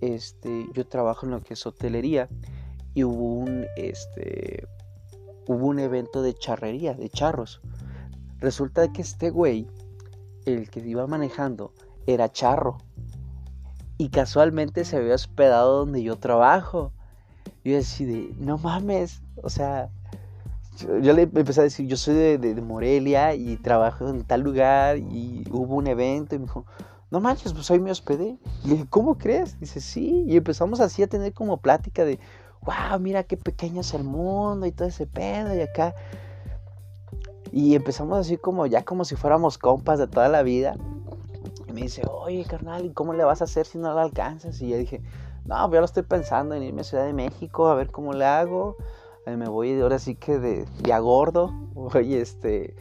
este, 0.00 0.68
yo 0.74 0.86
trabajo 0.86 1.26
en 1.26 1.32
lo 1.32 1.40
que 1.40 1.54
es 1.54 1.66
hotelería 1.66 2.28
y 2.94 3.02
hubo 3.02 3.34
un, 3.34 3.66
este, 3.76 4.68
hubo 5.46 5.66
un 5.66 5.78
evento 5.78 6.22
de 6.22 6.34
charrería, 6.34 6.94
de 6.94 7.08
charros. 7.08 7.60
Resulta 8.38 8.92
que 8.92 9.02
este 9.02 9.30
güey, 9.30 9.66
el 10.46 10.70
que 10.70 10.80
iba 10.80 11.06
manejando, 11.06 11.72
era 12.06 12.30
charro. 12.32 12.78
Y 13.98 14.08
casualmente 14.08 14.84
se 14.84 14.96
había 14.96 15.14
hospedado 15.14 15.78
donde 15.78 16.02
yo 16.02 16.16
trabajo. 16.16 16.92
Yo 17.64 17.74
decidí, 17.74 18.34
no 18.38 18.56
mames, 18.56 19.22
o 19.42 19.50
sea, 19.50 19.90
yo, 21.02 21.12
le 21.12 21.22
empecé 21.22 21.60
a 21.60 21.64
decir, 21.64 21.86
yo 21.86 21.96
soy 21.96 22.14
de, 22.14 22.38
de, 22.38 22.62
Morelia 22.62 23.34
y 23.34 23.56
trabajo 23.56 24.08
en 24.08 24.24
tal 24.24 24.40
lugar 24.40 24.96
y 24.96 25.44
hubo 25.50 25.74
un 25.74 25.86
evento 25.86 26.34
y 26.34 26.38
me 26.38 26.44
dijo, 26.46 26.64
no 27.10 27.20
manches, 27.20 27.52
pues 27.52 27.70
hoy 27.70 27.80
me 27.80 27.90
hospedé. 27.90 28.38
Y 28.64 28.68
le 28.68 28.74
dije, 28.74 28.86
¿cómo 28.88 29.18
crees? 29.18 29.58
Dice, 29.60 29.80
sí. 29.80 30.24
Y 30.26 30.36
empezamos 30.36 30.80
así 30.80 31.02
a 31.02 31.08
tener 31.08 31.32
como 31.32 31.58
plática 31.58 32.04
de, 32.04 32.18
wow, 32.62 32.98
mira 32.98 33.24
qué 33.24 33.36
pequeño 33.36 33.80
es 33.80 33.94
el 33.94 34.04
mundo 34.04 34.66
y 34.66 34.72
todo 34.72 34.88
ese 34.88 35.06
pedo 35.06 35.54
y 35.54 35.60
acá. 35.60 35.94
Y 37.52 37.74
empezamos 37.74 38.18
así 38.18 38.36
como 38.36 38.66
ya 38.66 38.84
como 38.84 39.04
si 39.04 39.16
fuéramos 39.16 39.58
compas 39.58 39.98
de 39.98 40.06
toda 40.06 40.28
la 40.28 40.42
vida. 40.42 40.76
Y 41.66 41.72
me 41.72 41.82
dice, 41.82 42.02
oye, 42.08 42.44
carnal, 42.44 42.84
¿y 42.84 42.90
cómo 42.90 43.12
le 43.12 43.24
vas 43.24 43.40
a 43.40 43.44
hacer 43.44 43.66
si 43.66 43.78
no 43.78 43.92
lo 43.92 44.00
alcanzas? 44.00 44.60
Y 44.60 44.68
yo 44.68 44.76
dije, 44.76 45.02
no, 45.44 45.56
pues 45.68 45.72
ya 45.72 45.80
lo 45.80 45.84
estoy 45.84 46.02
pensando 46.02 46.54
en 46.54 46.62
irme 46.62 46.82
a 46.82 46.84
Ciudad 46.84 47.04
de 47.04 47.12
México 47.12 47.68
a 47.68 47.74
ver 47.74 47.90
cómo 47.90 48.12
le 48.12 48.24
hago. 48.24 48.76
me 49.26 49.48
voy 49.48 49.80
ahora 49.80 49.98
sí 49.98 50.14
que 50.14 50.38
de, 50.38 50.66
de 50.82 50.92
a 50.92 50.98
gordo. 50.98 51.52
Oye, 51.74 52.20
este, 52.20 52.76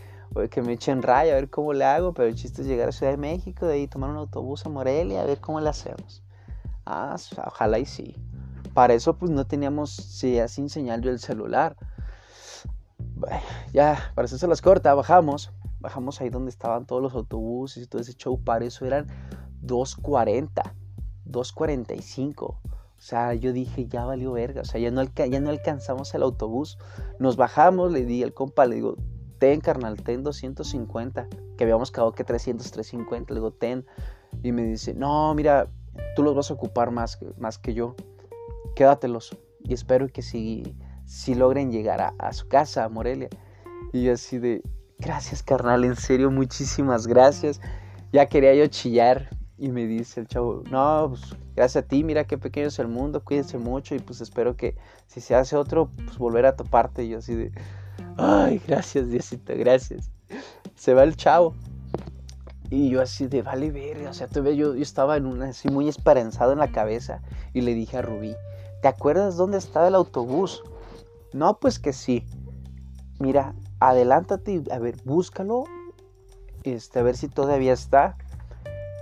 que 0.51 0.61
me 0.61 0.73
echen 0.73 1.01
raya 1.01 1.33
a 1.33 1.35
ver 1.35 1.49
cómo 1.49 1.73
le 1.73 1.85
hago. 1.85 2.13
Pero 2.13 2.27
el 2.27 2.35
chiste 2.35 2.61
es 2.61 2.67
llegar 2.67 2.89
a 2.89 2.91
Ciudad 2.91 3.11
de 3.11 3.17
México, 3.17 3.65
de 3.65 3.73
ahí 3.73 3.87
tomar 3.87 4.09
un 4.09 4.17
autobús 4.17 4.65
a 4.65 4.69
Morelia 4.69 5.21
a 5.21 5.25
ver 5.25 5.39
cómo 5.39 5.59
le 5.59 5.69
hacemos. 5.69 6.21
Ah, 6.85 7.15
ojalá 7.47 7.79
y 7.79 7.85
sí. 7.85 8.15
Para 8.73 8.93
eso 8.93 9.17
pues 9.17 9.32
no 9.32 9.45
teníamos 9.45 9.91
sí, 9.91 10.38
sin 10.47 10.69
señal 10.69 11.01
yo 11.01 11.12
el 11.12 11.19
celular. 11.19 11.75
Ya, 13.73 14.12
para 14.15 14.25
eso 14.25 14.38
se 14.38 14.47
las 14.47 14.62
corta, 14.62 14.93
bajamos. 14.93 15.51
Bajamos 15.79 16.19
ahí 16.19 16.29
donde 16.29 16.49
estaban 16.49 16.86
todos 16.86 17.01
los 17.01 17.13
autobuses 17.13 17.84
y 17.84 17.88
todo 17.88 18.01
ese 18.01 18.13
show. 18.13 18.41
Para 18.41 18.65
eso 18.65 18.86
eran 18.86 19.08
2.40, 19.63 20.73
2.45. 21.25 22.43
O 22.43 22.58
sea, 22.97 23.34
yo 23.34 23.53
dije, 23.53 23.88
ya 23.88 24.05
valió 24.05 24.34
verga. 24.34 24.62
O 24.62 24.65
sea, 24.65 24.82
ya 24.82 24.91
no, 24.91 25.03
ya 25.03 25.39
no 25.39 25.49
alcanzamos 25.49 26.13
el 26.13 26.23
autobús. 26.23 26.77
Nos 27.17 27.38
bajamos, 27.38 27.91
le 27.91 28.05
di 28.05 28.23
al 28.23 28.34
compa, 28.34 28.65
le 28.65 28.75
digo, 28.75 28.97
ten, 29.38 29.62
carnal, 29.62 30.01
ten 30.03 30.23
250. 30.23 31.27
Que 31.58 31.63
habíamos 31.63 31.91
quedado 31.91 32.12
que 32.12 32.25
300, 32.25 32.69
350. 32.71 33.34
Le 33.34 33.39
digo, 33.39 33.51
ten. 33.51 33.86
Y 34.43 34.51
me 34.51 34.63
dice, 34.63 34.93
no, 34.93 35.34
mira, 35.34 35.69
tú 36.15 36.23
los 36.23 36.36
vas 36.36 36.51
a 36.51 36.55
ocupar 36.55 36.91
más, 36.91 37.19
más 37.38 37.58
que 37.58 37.73
yo 37.73 37.95
quédatelos 38.79 39.37
y 39.61 39.73
espero 39.73 40.07
que 40.07 40.21
si, 40.21 40.73
si 41.05 41.35
logren 41.35 41.69
llegar 41.69 42.13
a, 42.17 42.31
su 42.31 42.47
casa, 42.47 42.85
a 42.85 42.89
Morelia. 42.89 43.27
Y 43.91 44.03
yo 44.03 44.13
así 44.13 44.37
de, 44.37 44.61
gracias 44.99 45.43
carnal, 45.43 45.83
en 45.83 45.97
serio, 45.97 46.31
muchísimas 46.31 47.05
gracias. 47.05 47.59
Ya 48.13 48.27
quería 48.27 48.55
yo 48.55 48.67
chillar 48.67 49.27
y 49.57 49.67
me 49.71 49.85
dice 49.85 50.21
el 50.21 50.27
chavo, 50.27 50.63
no, 50.71 51.07
pues 51.09 51.35
gracias 51.57 51.83
a 51.83 51.87
ti, 51.89 52.05
mira 52.05 52.23
qué 52.23 52.37
pequeño 52.37 52.67
es 52.67 52.79
el 52.79 52.87
mundo, 52.87 53.21
cuídense 53.21 53.57
mucho 53.57 53.95
y 53.95 53.99
pues 53.99 54.21
espero 54.21 54.55
que 54.55 54.77
si 55.07 55.19
se 55.19 55.35
hace 55.35 55.57
otro, 55.57 55.91
pues 56.05 56.17
volver 56.17 56.45
a 56.45 56.55
toparte. 56.55 57.03
Y 57.03 57.09
yo 57.09 57.17
así 57.17 57.35
de, 57.35 57.51
ay, 58.15 58.61
gracias 58.65 59.09
Diosito, 59.09 59.51
gracias. 59.57 60.09
Se 60.75 60.93
va 60.93 61.03
el 61.03 61.17
chavo. 61.17 61.53
Y 62.69 62.89
yo 62.89 63.01
así 63.01 63.27
de, 63.27 63.41
vale 63.41 63.71
verga, 63.71 64.09
o 64.11 64.13
sea, 64.13 64.27
todavía 64.27 64.53
yo, 64.53 64.73
yo 64.73 64.83
estaba 64.83 65.17
en 65.17 65.25
una, 65.25 65.49
así 65.49 65.67
muy 65.67 65.89
esperanzado 65.89 66.53
en 66.53 66.59
la 66.59 66.71
cabeza 66.71 67.21
y 67.51 67.61
le 67.61 67.73
dije 67.73 67.97
a 67.97 68.03
Rubí, 68.03 68.35
¿Te 68.81 68.87
acuerdas 68.87 69.35
dónde 69.35 69.57
estaba 69.57 69.89
el 69.89 69.95
autobús? 69.95 70.63
No, 71.33 71.59
pues 71.59 71.79
que 71.79 71.91
sí. 71.91 72.25
Mira, 73.19 73.53
adelántate 73.79 74.53
y 74.53 74.71
a 74.71 74.79
ver, 74.79 74.95
búscalo. 75.03 75.65
Este, 76.63 76.99
a 76.99 77.03
ver 77.03 77.17
si 77.17 77.27
todavía 77.27 77.73
está. 77.73 78.15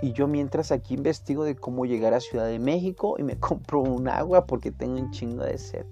Y 0.02 0.12
yo 0.12 0.26
mientras 0.26 0.72
aquí 0.72 0.94
investigo 0.94 1.44
de 1.44 1.54
cómo 1.54 1.86
llegar 1.86 2.12
a 2.12 2.20
Ciudad 2.20 2.46
de 2.46 2.58
México 2.58 3.14
y 3.18 3.22
me 3.22 3.36
compro 3.40 3.80
un 3.80 4.08
agua 4.08 4.46
porque 4.46 4.72
tengo 4.72 4.98
un 4.98 5.12
chingo 5.12 5.44
de 5.44 5.58
sed. 5.58 5.86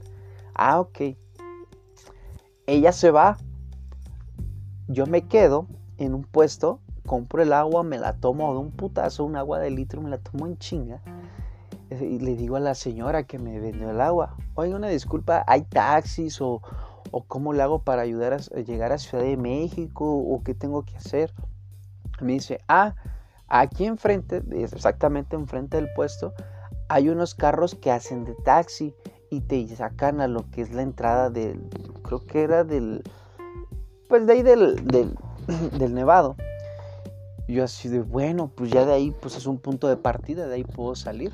Ah, 0.55 0.81
ok. 0.81 1.16
Ella 2.66 2.90
se 2.90 3.12
va. 3.12 3.37
Yo 4.88 5.07
me 5.07 5.29
quedo 5.29 5.68
en 5.99 6.14
un 6.14 6.25
puesto, 6.25 6.81
compro 7.07 7.42
el 7.42 7.53
agua, 7.53 7.85
me 7.85 7.99
la 7.99 8.14
tomo 8.14 8.53
de 8.53 8.59
un 8.59 8.72
putazo, 8.72 9.25
un 9.25 9.37
agua 9.37 9.61
de 9.61 9.70
litro, 9.70 10.01
me 10.01 10.11
la 10.11 10.18
tomo 10.18 10.46
en 10.46 10.59
chinga 10.59 11.01
y 11.90 12.18
le 12.18 12.35
digo 12.35 12.57
a 12.57 12.61
la 12.61 12.75
señora 12.75 13.25
que 13.25 13.38
me 13.38 13.61
vendió 13.61 13.90
el 13.90 14.01
agua, 14.01 14.35
oiga, 14.55 14.77
una 14.77 14.88
disculpa, 14.88 15.44
¿hay 15.46 15.62
taxis 15.62 16.40
o, 16.40 16.61
o 17.12 17.25
cómo 17.25 17.53
le 17.53 17.62
hago 17.62 17.81
para 17.81 18.03
ayudar 18.03 18.33
a, 18.33 18.38
llegar 18.61 18.92
a 18.92 18.99
Ciudad 18.99 19.25
de 19.25 19.37
México 19.37 20.05
o 20.05 20.42
qué 20.42 20.55
tengo 20.55 20.83
que 20.85 20.96
hacer? 20.96 21.33
Me 22.20 22.33
dice, 22.33 22.61
ah, 22.66 22.94
aquí 23.46 23.85
enfrente, 23.85 24.42
exactamente 24.51 25.37
enfrente 25.37 25.77
del 25.77 25.92
puesto, 25.94 26.35
hay 26.88 27.09
unos 27.09 27.35
carros 27.35 27.75
que 27.75 27.92
hacen 27.92 28.25
de 28.25 28.35
taxi 28.35 28.94
y 29.31 29.42
te 29.42 29.66
sacan 29.68 30.20
a 30.20 30.29
lo 30.29 30.51
que 30.51 30.62
es 30.62 30.72
la 30.72 30.83
entrada 30.83 31.31
del, 31.31 31.68
creo 32.03 32.27
que 32.27 32.42
era 32.42 32.64
del, 32.64 33.03
pues 34.09 34.27
de 34.27 34.33
ahí 34.33 34.42
del, 34.42 34.85
del, 34.87 35.16
del 35.79 35.94
Nevado. 35.94 36.37
Yo 37.49 37.62
así 37.62 37.88
de, 37.88 38.01
bueno, 38.01 38.51
pues 38.53 38.72
ya 38.72 38.85
de 38.85 38.92
ahí 38.92 39.14
pues 39.20 39.37
es 39.37 39.46
un 39.46 39.59
punto 39.59 39.87
de 39.87 39.96
partida, 39.96 40.49
de 40.49 40.57
ahí 40.57 40.64
puedo 40.64 40.96
salir 40.96 41.33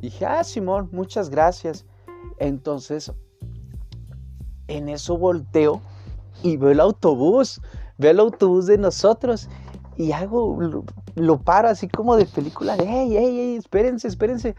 dije, 0.00 0.26
ah, 0.26 0.44
Simón, 0.44 0.88
muchas 0.92 1.30
gracias. 1.30 1.84
Entonces, 2.38 3.12
en 4.68 4.88
eso 4.88 5.16
volteo 5.16 5.80
y 6.42 6.56
veo 6.56 6.70
el 6.70 6.80
autobús, 6.80 7.60
veo 7.96 8.10
el 8.10 8.20
autobús 8.20 8.66
de 8.66 8.78
nosotros 8.78 9.48
y 9.96 10.12
hago, 10.12 10.56
lo, 11.16 11.38
paro 11.40 11.68
así 11.68 11.88
como 11.88 12.16
de 12.16 12.26
película, 12.26 12.76
de, 12.76 12.84
hey, 12.86 13.08
hey, 13.10 13.36
hey, 13.36 13.56
espérense, 13.56 14.06
espérense. 14.06 14.54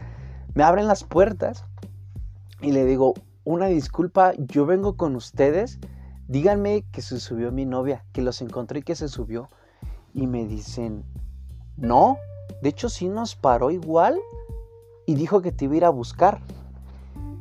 Me 0.54 0.62
abren 0.62 0.86
las 0.86 1.04
puertas 1.04 1.64
y 2.60 2.72
le 2.72 2.84
digo, 2.84 3.14
una 3.44 3.66
disculpa, 3.66 4.34
yo 4.36 4.66
vengo 4.66 4.96
con 4.96 5.16
ustedes, 5.16 5.78
díganme 6.28 6.84
que 6.92 7.00
se 7.00 7.18
subió 7.20 7.52
mi 7.52 7.64
novia, 7.64 8.04
que 8.12 8.20
los 8.20 8.42
encontré 8.42 8.80
y 8.80 8.82
que 8.82 8.94
se 8.94 9.08
subió. 9.08 9.48
Y 10.12 10.26
me 10.26 10.44
dicen, 10.44 11.04
no, 11.76 12.18
de 12.60 12.68
hecho 12.68 12.90
sí 12.90 13.08
nos 13.08 13.36
paró 13.36 13.70
igual 13.70 14.20
y 15.06 15.14
dijo 15.14 15.42
que 15.42 15.52
te 15.52 15.64
iba 15.64 15.74
a 15.74 15.76
ir 15.78 15.84
a 15.84 15.90
buscar. 15.90 16.40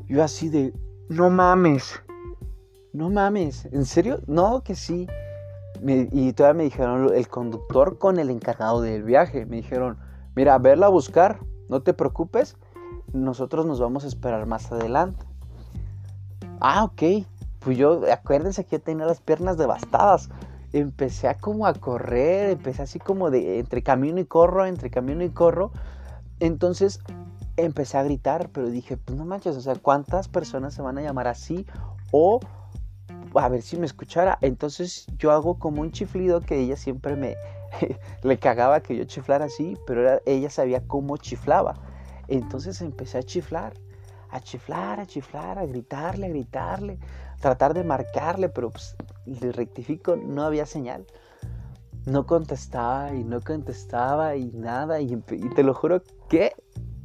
Yo 0.08 0.24
así 0.24 0.50
de, 0.50 0.74
no 1.10 1.30
mames, 1.30 2.02
no 2.94 3.10
mames, 3.10 3.66
¿en 3.66 3.86
serio? 3.86 4.22
No, 4.28 4.64
que 4.64 4.76
sí. 4.76 5.08
y 5.82 6.34
todavía 6.34 6.58
me 6.58 6.64
dijeron 6.64 7.14
el 7.14 7.28
conductor 7.28 7.98
con 7.98 8.20
el 8.20 8.30
encargado 8.30 8.82
del 8.82 9.04
viaje. 9.04 9.46
Me 9.46 9.58
dijeron, 9.58 9.98
mira, 10.36 10.58
verla 10.58 10.88
a 10.88 10.90
buscar, 10.90 11.40
no 11.70 11.82
te 11.82 11.94
preocupes, 11.94 12.58
nosotros 13.14 13.66
nos 13.66 13.80
vamos 13.80 14.04
a 14.04 14.08
esperar 14.08 14.46
más 14.46 14.72
adelante. 14.72 15.26
Ah, 16.60 16.84
ok. 16.84 17.26
Pues 17.60 17.78
yo, 17.78 18.02
acuérdense 18.12 18.66
que 18.66 18.78
yo 18.78 18.82
tenía 18.82 19.06
las 19.06 19.22
piernas 19.22 19.58
devastadas. 19.58 20.30
Empecé 20.72 21.36
como 21.40 21.66
a 21.66 21.74
correr, 21.74 22.52
empecé 22.52 22.84
así 22.84 23.00
como 23.00 23.32
de 23.32 23.60
entre 23.60 23.82
camino 23.82 24.20
y 24.20 24.26
corro, 24.26 24.66
entre 24.66 24.90
camino 24.90 25.24
y 25.24 25.30
corro. 25.30 25.72
Entonces 26.40 27.02
empecé 27.66 27.98
a 27.98 28.04
gritar, 28.04 28.50
pero 28.50 28.70
dije, 28.70 28.98
pues 28.98 29.18
no 29.18 29.26
manches, 29.26 29.56
o 29.56 29.62
sea, 29.62 29.76
¿cuántas 29.76 30.28
personas 30.28 30.74
se 30.74 30.82
van 30.82 30.98
a 30.98 31.02
llamar 31.02 31.28
así? 31.28 31.66
O 32.12 32.40
a 33.36 33.50
ver 33.50 33.62
si 33.62 33.78
me 33.78 33.86
escuchara. 33.86 34.38
Entonces 34.42 35.06
yo 35.18 35.32
hago 35.32 35.60
como 35.60 35.82
un 35.82 35.92
chiflido 35.92 36.42
que 36.42 36.60
ella 36.60 36.76
siempre 36.76 37.16
me 37.16 37.36
le 38.24 38.40
cagaba 38.40 38.82
que 38.82 38.96
yo 38.96 39.04
chiflara 39.04 39.46
así, 39.46 39.78
pero 39.86 40.20
ella 40.26 40.50
sabía 40.50 40.82
cómo 40.88 41.18
chiflaba. 41.18 41.76
Entonces 42.28 42.82
empecé 42.82 43.18
a 43.18 43.24
chiflar, 43.24 43.74
a 44.30 44.40
chiflar, 44.40 45.00
a 45.00 45.06
chiflar, 45.06 45.60
a 45.60 45.66
gritarle, 45.66 46.28
a 46.28 46.30
gritarle, 46.30 47.00
tratar 47.40 47.74
de 47.74 47.84
marcarle, 47.84 48.50
pero 48.50 48.70
pues 48.70 48.96
le 49.26 49.52
rectifico, 49.52 50.16
no 50.16 50.44
había 50.44 50.66
señal. 50.66 51.06
No 52.06 52.26
contestaba 52.26 53.14
y 53.14 53.24
no 53.24 53.42
contestaba 53.42 54.36
y 54.36 54.52
nada. 54.54 55.02
Y 55.02 55.18
te 55.56 55.64
lo 55.64 55.74
juro 55.74 56.02
que 56.30 56.54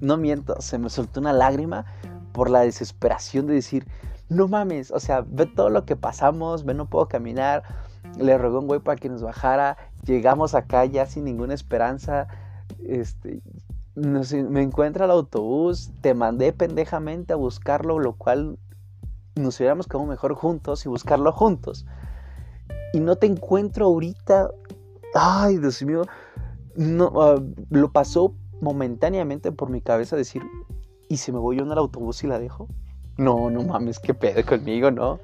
no 0.01 0.17
miento, 0.17 0.61
se 0.61 0.79
me 0.79 0.91
soltó 0.91 1.21
una 1.21 1.33
lágrima 1.33 1.87
por 2.33 2.51
la 2.51 2.61
desesperación 2.61 3.47
de 3.47 3.55
decir, 3.55 3.87
no 4.29 4.49
mames, 4.49 4.91
o 4.91 5.01
sea, 5.01 5.25
ve 5.27 5.47
todo 5.47 5.71
lo 5.71 5.85
que 5.85 5.97
pasamos, 5.97 6.65
ve, 6.65 6.75
no 6.75 6.87
puedo 6.87 7.09
caminar. 7.09 7.63
Le 8.19 8.39
rogó 8.39 8.61
un 8.61 8.67
güey 8.67 8.81
para 8.81 8.97
que 8.99 9.09
nos 9.09 9.23
bajara. 9.23 9.77
Llegamos 10.05 10.55
acá 10.55 10.85
ya 10.85 11.07
sin 11.07 11.25
ninguna 11.25 11.55
esperanza. 11.55 12.29
Este, 12.87 13.41
me 13.95 14.63
encuentra 14.63 15.05
el 15.05 15.11
autobús. 15.11 15.91
Te 16.01 16.15
mandé 16.15 16.53
pendejamente 16.53 17.33
a 17.33 17.37
buscarlo, 17.37 17.99
lo 17.99 18.15
cual 18.15 18.59
nos 19.37 19.59
hubiéramos 19.59 19.87
quedado 19.87 20.07
mejor 20.07 20.35
juntos 20.35 20.85
y 20.87 20.89
buscarlo 20.89 21.33
juntos. 21.33 21.87
Y 22.93 23.01
no 23.01 23.17
te 23.17 23.27
encuentro 23.27 23.87
ahorita. 23.87 24.51
Ay, 25.15 25.59
Dios 25.59 25.83
mío. 25.83 26.03
No, 26.77 27.13
ah, 27.21 27.43
lo 27.71 27.93
pasó 27.93 28.35
momentáneamente 28.61 29.53
por 29.53 29.71
mi 29.71 29.81
cabeza 29.81 30.17
decir, 30.17 30.43
¿y 31.09 31.17
si 31.19 31.33
me 31.33 31.39
voy 31.39 31.57
yo 31.57 31.65
en 31.65 31.73
el 31.73 31.79
autobús 31.79 32.23
y 32.25 32.27
la 32.27 32.39
dejo? 32.39 32.69
No, 33.17 33.51
no 33.51 33.63
mames, 33.63 33.99
qué 33.99 34.15
pedo 34.15 34.45
conmigo, 34.45 34.91
¿no? 34.91 35.21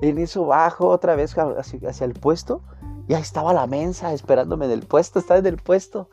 En 0.00 0.18
eso 0.18 0.46
bajo 0.46 0.88
otra 0.88 1.16
vez 1.16 1.34
hacia, 1.36 2.04
el 2.04 2.14
puesto 2.14 2.62
y 3.08 3.14
ahí 3.14 3.22
estaba 3.22 3.52
la 3.52 3.66
mensa 3.66 4.12
esperándome 4.12 4.68
del 4.68 4.82
puesto, 4.82 5.18
estaba 5.18 5.38
en 5.38 5.46
el 5.46 5.56
puesto. 5.56 6.10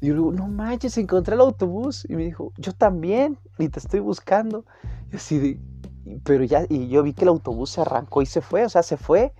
Y 0.00 0.06
yo 0.08 0.14
digo, 0.14 0.32
no 0.32 0.48
manches, 0.48 0.96
encontré 0.96 1.34
el 1.34 1.40
autobús. 1.40 2.06
Y 2.08 2.14
me 2.14 2.24
dijo, 2.24 2.52
yo 2.56 2.72
también, 2.72 3.38
y 3.58 3.68
te 3.68 3.78
estoy 3.78 4.00
buscando. 4.00 4.64
Y 5.12 5.16
así 5.16 5.38
de, 5.38 5.60
pero 6.24 6.44
ya, 6.44 6.64
y 6.68 6.88
yo 6.88 7.02
vi 7.02 7.12
que 7.12 7.24
el 7.24 7.28
autobús 7.28 7.70
se 7.70 7.80
arrancó 7.80 8.22
y 8.22 8.26
se 8.26 8.40
fue, 8.40 8.64
o 8.64 8.68
sea, 8.68 8.82
se 8.82 8.96
fue. 8.96 9.34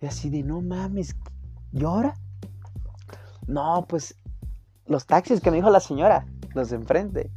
Y 0.00 0.06
así 0.06 0.30
de, 0.30 0.42
no 0.42 0.62
mames, 0.62 1.16
¿y 1.72 1.84
ahora? 1.84 2.14
No, 3.46 3.84
pues 3.88 4.14
los 4.90 5.06
taxis 5.06 5.40
que 5.40 5.52
me 5.52 5.58
dijo 5.58 5.70
la 5.70 5.78
señora, 5.78 6.26
los 6.52 6.72
enfrente. 6.72 7.30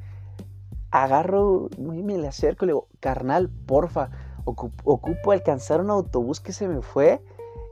Agarro, 0.90 1.70
me 1.78 2.18
le 2.18 2.28
acerco 2.28 2.66
y 2.66 2.68
le 2.68 2.74
digo, 2.74 2.88
carnal, 3.00 3.48
porfa, 3.48 4.10
ocupo, 4.44 5.32
alcanzar 5.32 5.80
un 5.80 5.92
autobús 5.92 6.40
que 6.42 6.52
se 6.52 6.68
me 6.68 6.82
fue 6.82 7.22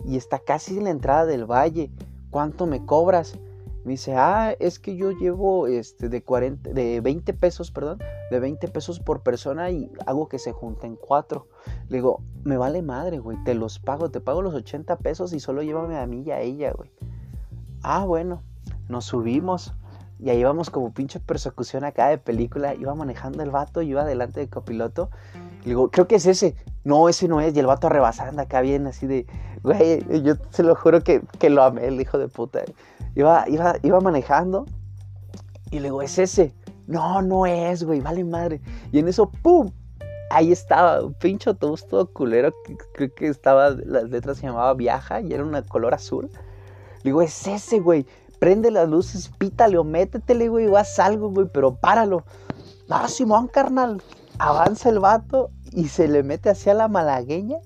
y 0.06 0.18
está 0.18 0.38
casi 0.38 0.78
en 0.78 0.84
la 0.84 0.92
entrada 0.92 1.26
del 1.26 1.46
valle. 1.46 1.90
¿Cuánto 2.30 2.68
me 2.68 2.86
cobras? 2.86 3.40
Me 3.84 3.94
dice, 3.94 4.14
ah, 4.16 4.56
es 4.60 4.78
que 4.78 4.96
yo 4.96 5.14
llevo 5.14 5.66
este, 5.66 6.10
de, 6.10 6.24
40, 6.24 6.70
de 6.70 7.02
20 7.02 7.34
pesos, 7.34 7.72
perdón, 7.72 7.98
de 8.30 8.40
20 8.40 8.68
pesos 8.68 9.00
por 9.00 9.24
persona 9.24 9.72
y 9.72 9.92
hago 10.06 10.30
que 10.30 10.38
se 10.38 10.52
junten 10.52 10.96
cuatro. 10.96 11.48
Le 11.90 11.98
digo, 11.98 12.22
me 12.44 12.56
vale 12.56 12.84
madre, 12.84 13.18
güey, 13.18 13.44
te 13.46 13.56
los 13.56 13.80
pago, 13.80 14.12
te 14.12 14.22
pago 14.22 14.44
los 14.44 14.54
80 14.54 14.96
pesos 14.98 15.34
y 15.34 15.40
solo 15.40 15.64
llévame 15.64 15.98
a 15.98 16.06
mí 16.06 16.22
y 16.22 16.30
a 16.30 16.40
ella, 16.40 16.72
güey. 16.72 16.92
Ah, 17.82 18.06
bueno, 18.06 18.44
nos 18.90 19.06
subimos 19.06 19.74
y 20.22 20.30
ahí 20.30 20.40
íbamos 20.40 20.70
como 20.70 20.94
pinche 20.94 21.20
persecución 21.20 21.84
acá 21.84 22.10
de 22.10 22.20
película. 22.20 22.76
Iba 22.76 22.94
manejando 22.94 23.42
el 23.42 23.50
vato, 23.50 23.82
iba 23.82 24.06
delante 24.06 24.40
del 24.40 24.50
copiloto. 24.50 25.10
Y 25.64 25.70
digo, 25.70 25.90
creo 25.90 26.08
que 26.08 26.16
es 26.16 26.28
ese. 26.28 26.56
No, 26.84 27.10
ese 27.10 27.28
no 27.28 27.42
es. 27.42 27.56
Y 27.56 27.60
el 27.60 27.66
vato 27.66 27.90
rebasando 27.90 28.42
acá 28.42 28.62
bien 28.62 28.86
así 28.86 29.08
de, 29.08 29.26
güey, 29.64 30.04
yo 30.24 30.36
se 30.52 30.62
lo 30.62 30.76
juro 30.76 31.04
que, 31.04 31.24
que 31.40 31.50
lo 31.50 31.64
amé, 31.64 31.88
el 31.88 32.00
hijo 32.00 32.20
de 32.20 32.28
puta. 32.28 32.62
Iba, 33.16 33.46
iba, 33.50 33.76
iba 33.82 34.00
manejando 34.00 34.66
y 35.72 35.78
le 35.78 35.84
digo, 35.84 36.04
es 36.04 36.20
ese. 36.20 36.54
No, 36.86 37.22
no 37.24 37.48
es, 37.48 37.84
güey, 37.84 38.00
vale 38.00 38.24
madre. 38.24 38.62
Y 38.92 39.00
en 39.00 39.08
eso, 39.08 39.32
¡pum! 39.32 39.72
Ahí 40.30 40.52
estaba, 40.52 41.04
un 41.04 41.14
pinche 41.16 41.50
autobús 41.50 41.88
todo 41.88 42.06
culero. 42.12 42.54
Creo 42.94 43.14
que 43.16 43.28
estaba, 43.28 43.72
las 43.72 44.10
letras 44.10 44.38
se 44.38 44.46
llamaba 44.46 44.74
Viaja 44.76 45.22
y 45.22 45.34
era 45.34 45.44
una 45.44 45.64
color 45.64 45.94
azul. 45.94 46.30
Le 47.04 47.10
digo, 47.10 47.22
es 47.22 47.48
ese, 47.48 47.80
güey. 47.80 48.06
Prende 48.42 48.72
las 48.72 48.90
luces, 48.90 49.30
pítale 49.38 49.78
o 49.78 49.86
métetele, 49.86 50.50
güey, 50.50 50.68
o 50.68 50.76
haz 50.76 51.00
algo, 51.00 51.30
güey, 51.30 51.48
pero 51.54 51.76
páralo. 51.76 52.26
No, 52.90 53.08
Simón, 53.08 53.48
carnal. 53.48 54.02
Avanza 54.40 54.90
el 54.90 55.00
vato 55.00 55.52
y 55.72 55.88
se 55.88 56.10
le 56.10 56.24
mete 56.24 56.50
hacia 56.50 56.74
la 56.74 56.90
malagueña. 56.90 57.58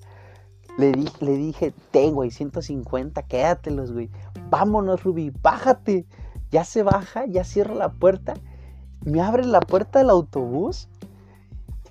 Le, 0.78 0.92
dije, 0.92 1.24
le 1.24 1.32
dije, 1.32 1.74
ten, 1.90 2.14
güey, 2.14 2.30
150, 2.30 3.22
quédatelos, 3.22 3.92
güey 3.92 4.10
vámonos 4.50 5.02
Ruby, 5.02 5.32
bájate. 5.42 6.06
Ya 6.50 6.64
se 6.64 6.82
baja, 6.82 7.26
ya 7.26 7.44
cierra 7.44 7.74
la 7.74 7.90
puerta, 7.90 8.34
me 9.04 9.20
abre 9.20 9.44
la 9.44 9.60
puerta 9.60 9.98
del 9.98 10.10
autobús 10.10 10.88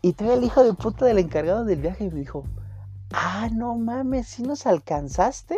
y 0.01 0.13
trae 0.13 0.35
el 0.35 0.45
hijo 0.45 0.63
de 0.63 0.73
puta 0.73 1.05
del 1.05 1.19
encargado 1.19 1.65
del 1.65 1.81
viaje 1.81 2.05
y 2.05 2.09
me 2.09 2.21
dijo, 2.21 2.45
ah, 3.11 3.49
no 3.53 3.75
mames, 3.75 4.27
si 4.27 4.43
nos 4.43 4.65
alcanzaste. 4.65 5.57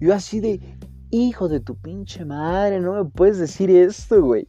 Yo 0.00 0.12
así 0.12 0.40
de, 0.40 0.60
hijo 1.16 1.48
de 1.48 1.60
tu 1.60 1.76
pinche 1.76 2.24
madre, 2.24 2.80
no 2.80 2.92
me 2.92 3.04
puedes 3.04 3.38
decir 3.38 3.70
esto, 3.70 4.22
güey. 4.22 4.46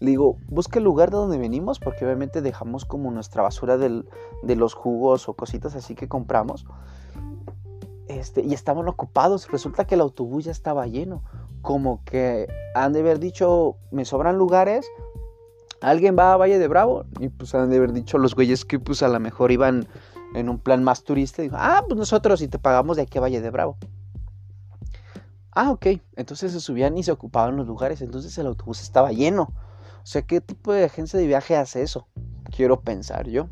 Le 0.00 0.10
digo, 0.10 0.36
busca 0.48 0.78
el 0.78 0.84
lugar 0.84 1.10
de 1.10 1.16
donde 1.16 1.38
venimos, 1.38 1.78
porque 1.78 2.04
obviamente 2.04 2.42
dejamos 2.42 2.84
como 2.84 3.10
nuestra 3.10 3.42
basura 3.42 3.78
de 3.78 4.56
los 4.56 4.74
jugos 4.74 5.28
o 5.28 5.34
cositas 5.34 5.74
así 5.74 5.94
que 5.94 6.08
compramos. 6.08 6.66
Este, 8.08 8.42
y 8.42 8.52
estaban 8.52 8.86
ocupados. 8.88 9.50
Resulta 9.50 9.86
que 9.86 9.94
el 9.94 10.00
autobús 10.00 10.44
ya 10.44 10.52
estaba 10.52 10.86
lleno. 10.86 11.22
Como 11.62 12.04
que 12.04 12.46
han 12.74 12.92
de 12.92 13.00
haber 13.00 13.18
dicho, 13.18 13.76
me 13.90 14.04
sobran 14.04 14.36
lugares, 14.36 14.86
alguien 15.80 16.16
va 16.16 16.32
a 16.32 16.36
Valle 16.36 16.58
de 16.58 16.68
Bravo. 16.68 17.04
Y 17.18 17.28
pues 17.28 17.54
han 17.54 17.70
de 17.70 17.76
haber 17.76 17.92
dicho 17.92 18.18
los 18.18 18.34
güeyes 18.34 18.64
que 18.64 18.78
pues 18.78 19.02
a 19.02 19.08
lo 19.08 19.18
mejor 19.18 19.50
iban 19.50 19.88
en 20.34 20.48
un 20.48 20.58
plan 20.58 20.84
más 20.84 21.02
turista. 21.04 21.42
Dijo, 21.42 21.56
ah, 21.58 21.84
pues 21.88 21.98
nosotros 21.98 22.42
y 22.42 22.48
te 22.48 22.58
pagamos 22.58 22.96
de 22.96 23.04
aquí 23.04 23.18
a 23.18 23.22
Valle 23.22 23.40
de 23.40 23.50
Bravo. 23.50 23.76
Ah, 25.58 25.70
ok. 25.70 25.86
Entonces 26.16 26.52
se 26.52 26.60
subían 26.60 26.98
y 26.98 27.02
se 27.02 27.10
ocupaban 27.12 27.56
los 27.56 27.66
lugares. 27.66 28.02
Entonces 28.02 28.36
el 28.36 28.46
autobús 28.46 28.82
estaba 28.82 29.10
lleno. 29.12 29.54
O 30.02 30.06
sea, 30.06 30.20
¿qué 30.20 30.42
tipo 30.42 30.70
de 30.70 30.84
agencia 30.84 31.18
de 31.18 31.26
viaje 31.26 31.56
hace 31.56 31.80
eso? 31.82 32.06
Quiero 32.54 32.82
pensar 32.82 33.26
yo. 33.26 33.48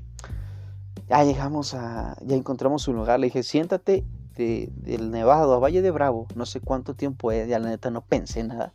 Ya 1.09 1.25
llegamos 1.25 1.73
a, 1.73 2.19
ya 2.21 2.37
encontramos 2.37 2.87
un 2.89 2.97
lugar. 2.97 3.21
Le 3.21 3.29
dije, 3.29 3.43
siéntate 3.43 4.05
del 4.37 5.11
Nevado 5.11 5.55
a 5.55 5.59
Valle 5.59 5.81
de 5.81 5.91
Bravo, 5.91 6.27
no 6.35 6.45
sé 6.45 6.61
cuánto 6.61 6.95
tiempo 6.95 7.33
es, 7.33 7.49
ya 7.49 7.59
la 7.59 7.71
neta 7.71 7.91
no 7.91 8.03
pensé 8.03 8.45
nada. 8.45 8.75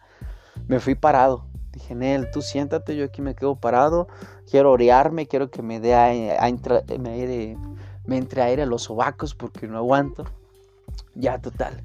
Me 0.67 0.79
fui 0.79 0.95
parado. 0.95 1.45
Dije, 1.71 1.93
Nel, 1.93 2.31
tú 2.31 2.41
siéntate, 2.41 2.95
yo 2.95 3.05
aquí 3.05 3.21
me 3.21 3.35
quedo 3.35 3.57
parado. 3.57 4.07
Quiero 4.49 4.71
orearme, 4.71 5.27
quiero 5.27 5.51
que 5.51 5.61
me 5.61 5.79
dé 5.79 5.93
a, 5.93 6.49
me, 6.97 7.57
me 8.07 8.17
entre 8.17 8.41
aire 8.41 8.63
a 8.63 8.65
los 8.65 8.83
sobacos 8.83 9.35
porque 9.35 9.67
no 9.67 9.77
aguanto. 9.77 10.25
Ya, 11.13 11.37
total. 11.37 11.83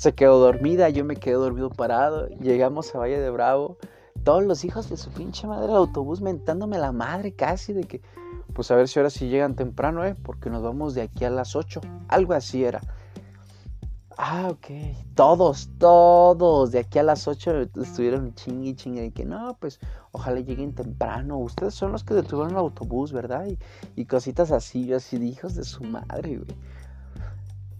Se 0.00 0.14
quedó 0.14 0.38
dormida, 0.38 0.88
yo 0.88 1.04
me 1.04 1.16
quedé 1.16 1.34
dormido 1.34 1.68
parado. 1.68 2.26
Llegamos 2.40 2.94
a 2.94 2.98
Valle 3.00 3.20
de 3.20 3.28
Bravo. 3.28 3.76
Todos 4.24 4.42
los 4.42 4.64
hijos 4.64 4.88
de 4.88 4.96
su 4.96 5.10
pinche 5.10 5.46
madre 5.46 5.66
el 5.66 5.76
autobús 5.76 6.22
mentándome 6.22 6.78
la 6.78 6.90
madre 6.90 7.34
casi 7.34 7.74
de 7.74 7.84
que, 7.84 8.00
pues 8.54 8.70
a 8.70 8.76
ver 8.76 8.88
si 8.88 8.98
ahora 8.98 9.10
sí 9.10 9.28
llegan 9.28 9.56
temprano, 9.56 10.02
¿eh? 10.06 10.14
Porque 10.14 10.48
nos 10.48 10.62
vamos 10.62 10.94
de 10.94 11.02
aquí 11.02 11.26
a 11.26 11.28
las 11.28 11.54
8. 11.54 11.82
Algo 12.08 12.32
así 12.32 12.64
era. 12.64 12.80
Ah, 14.16 14.48
ok. 14.48 14.68
Todos, 15.14 15.68
todos. 15.76 16.70
De 16.70 16.78
aquí 16.78 16.98
a 16.98 17.02
las 17.02 17.28
8 17.28 17.68
estuvieron 17.82 18.32
chingue 18.32 18.74
chingue 18.74 19.02
de 19.02 19.10
que 19.10 19.26
no, 19.26 19.58
pues 19.60 19.80
ojalá 20.12 20.40
lleguen 20.40 20.74
temprano. 20.74 21.36
Ustedes 21.36 21.74
son 21.74 21.92
los 21.92 22.04
que 22.04 22.14
detuvieron 22.14 22.52
el 22.52 22.56
autobús, 22.56 23.12
¿verdad? 23.12 23.48
Y, 23.96 24.06
cositas 24.06 24.50
así, 24.50 24.86
yo 24.86 24.96
así 24.96 25.18
de 25.18 25.26
hijos 25.26 25.56
de 25.56 25.64
su 25.64 25.84
madre, 25.84 26.38
güey. 26.38 26.56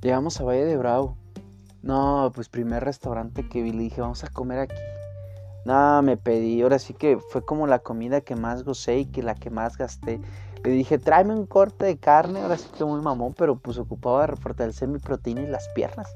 Llegamos 0.03 0.39
a 0.39 0.45
Valle 0.45 0.67
de 0.67 0.77
Bravo. 0.77 1.17
No, 1.83 2.31
pues 2.35 2.49
primer 2.49 2.85
restaurante 2.85 3.49
que 3.49 3.63
vi, 3.63 3.73
le 3.73 3.85
dije, 3.85 4.01
vamos 4.01 4.25
a 4.25 4.29
comer 4.29 4.61
aquí. 4.61 4.77
No, 5.65 6.03
me 6.03 6.17
pedí, 6.17 6.63
ahora 6.63 6.79
sí 6.79 6.95
que 6.95 7.19
fue 7.19 7.45
como 7.45 7.67
la 7.67 7.81
comida 7.81 8.21
que 8.21 8.35
más 8.37 8.65
gocé 8.65 8.99
y 8.99 9.07
que 9.07 9.23
la 9.23 9.35
que 9.35 9.51
más 9.51 9.77
gasté. 9.77 10.21
Le 10.65 10.71
dije, 10.71 10.99
tráeme 10.99 11.35
un 11.35 11.47
corte 11.47 11.87
de 11.87 11.99
carne, 11.99 12.41
ahora 12.41 12.57
sí 12.57 12.69
que 12.77 12.85
muy 12.85 13.01
mamón, 13.01 13.35
pero 13.35 13.57
pues 13.59 13.79
ocupaba 13.79 14.27
refortalecer 14.27 14.89
mi 14.89 14.99
proteína 14.99 15.43
y 15.43 15.47
las 15.47 15.69
piernas 15.71 16.15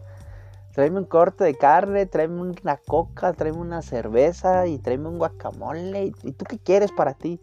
tráeme 0.75 0.99
un 0.99 1.05
corte 1.05 1.45
de 1.45 1.55
carne, 1.55 2.05
tráeme 2.07 2.41
una 2.43 2.77
coca, 2.77 3.33
tráeme 3.33 3.59
una 3.59 3.81
cerveza 3.81 4.67
y 4.67 4.79
tráeme 4.79 5.09
un 5.09 5.19
guacamole. 5.19 6.13
¿Y 6.23 6.33
tú 6.33 6.45
qué 6.45 6.59
quieres 6.59 6.91
para 6.91 7.15
ti? 7.15 7.41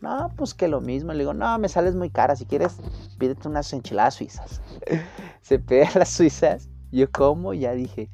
No, 0.00 0.30
pues 0.36 0.54
que 0.54 0.68
lo 0.68 0.80
mismo. 0.80 1.12
Le 1.12 1.20
digo, 1.20 1.34
no, 1.34 1.58
me 1.58 1.68
sales 1.68 1.94
muy 1.94 2.10
cara. 2.10 2.34
Si 2.34 2.46
quieres, 2.46 2.76
pídete 3.18 3.46
unas 3.46 3.72
enchiladas 3.72 4.14
suizas. 4.14 4.62
Se 5.42 5.58
pide 5.58 5.88
las 5.94 6.08
suizas. 6.08 6.68
Yo 6.92 7.10
como, 7.10 7.54
ya 7.54 7.72
dije, 7.72 8.10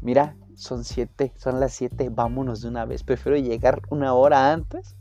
mira, 0.00 0.36
son 0.54 0.84
siete, 0.84 1.32
son 1.36 1.60
las 1.60 1.72
siete, 1.72 2.08
vámonos 2.10 2.62
de 2.62 2.68
una 2.68 2.84
vez. 2.84 3.02
Prefiero 3.02 3.36
llegar 3.36 3.82
una 3.90 4.14
hora 4.14 4.52
antes 4.52 4.96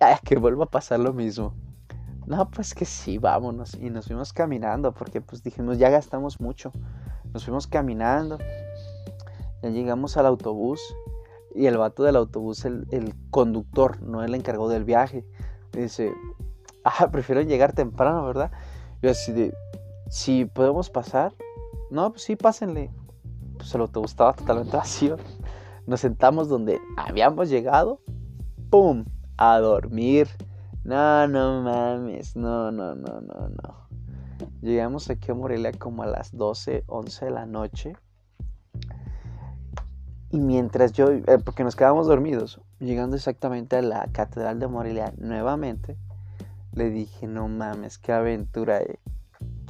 a 0.00 0.18
que 0.18 0.36
vuelva 0.36 0.64
a 0.64 0.70
pasar 0.70 1.00
lo 1.00 1.12
mismo. 1.12 1.54
No, 2.26 2.50
pues 2.50 2.74
que 2.74 2.84
sí, 2.84 3.18
vámonos. 3.18 3.74
Y 3.74 3.90
nos 3.90 4.06
fuimos 4.06 4.32
caminando 4.32 4.92
porque 4.92 5.20
pues 5.20 5.42
dijimos, 5.42 5.78
ya 5.78 5.90
gastamos 5.90 6.40
mucho. 6.40 6.72
Nos 7.32 7.44
fuimos 7.44 7.66
caminando. 7.66 8.38
Ya 9.62 9.70
llegamos 9.70 10.16
al 10.16 10.26
autobús. 10.26 10.80
Y 11.54 11.66
el 11.66 11.78
vato 11.78 12.02
del 12.02 12.16
autobús, 12.16 12.64
el, 12.64 13.14
conductor, 13.30 14.02
no 14.02 14.24
el 14.24 14.34
encargado 14.34 14.68
del 14.68 14.82
viaje, 14.82 15.24
dice, 15.70 16.12
ah, 16.82 17.08
prefiero 17.12 17.42
llegar 17.42 17.74
temprano, 17.74 18.26
¿verdad? 18.26 18.50
Yo 19.00 19.10
así 19.10 19.30
de, 19.32 19.54
si 20.08 20.46
podemos 20.46 20.90
pasar. 20.90 21.32
No, 21.94 22.10
pues 22.10 22.22
sí, 22.24 22.34
pásenle. 22.34 22.90
Pues 23.56 23.72
el 23.72 23.82
autobús 23.82 24.10
estaba 24.10 24.32
totalmente 24.32 24.76
vacío. 24.76 25.16
Nos 25.86 26.00
sentamos 26.00 26.48
donde 26.48 26.80
habíamos 26.96 27.48
llegado. 27.48 28.00
¡Pum! 28.68 29.04
A 29.36 29.60
dormir. 29.60 30.26
No, 30.82 31.28
no 31.28 31.62
mames. 31.62 32.34
No, 32.34 32.72
no, 32.72 32.96
no, 32.96 33.20
no, 33.20 33.48
no. 33.48 33.88
Llegamos 34.60 35.08
aquí 35.08 35.30
a 35.30 35.34
Morelia 35.34 35.70
como 35.70 36.02
a 36.02 36.06
las 36.06 36.36
12, 36.36 36.82
11 36.88 37.26
de 37.26 37.30
la 37.30 37.46
noche. 37.46 37.96
Y 40.30 40.40
mientras 40.40 40.90
yo, 40.94 41.12
eh, 41.12 41.22
porque 41.44 41.62
nos 41.62 41.76
quedamos 41.76 42.08
dormidos, 42.08 42.60
llegando 42.80 43.14
exactamente 43.14 43.76
a 43.76 43.82
la 43.82 44.08
Catedral 44.10 44.58
de 44.58 44.66
Morelia 44.66 45.14
nuevamente, 45.16 45.96
le 46.72 46.90
dije, 46.90 47.28
no 47.28 47.46
mames, 47.46 47.98
qué 47.98 48.12
aventura, 48.12 48.80
eh. 48.80 48.98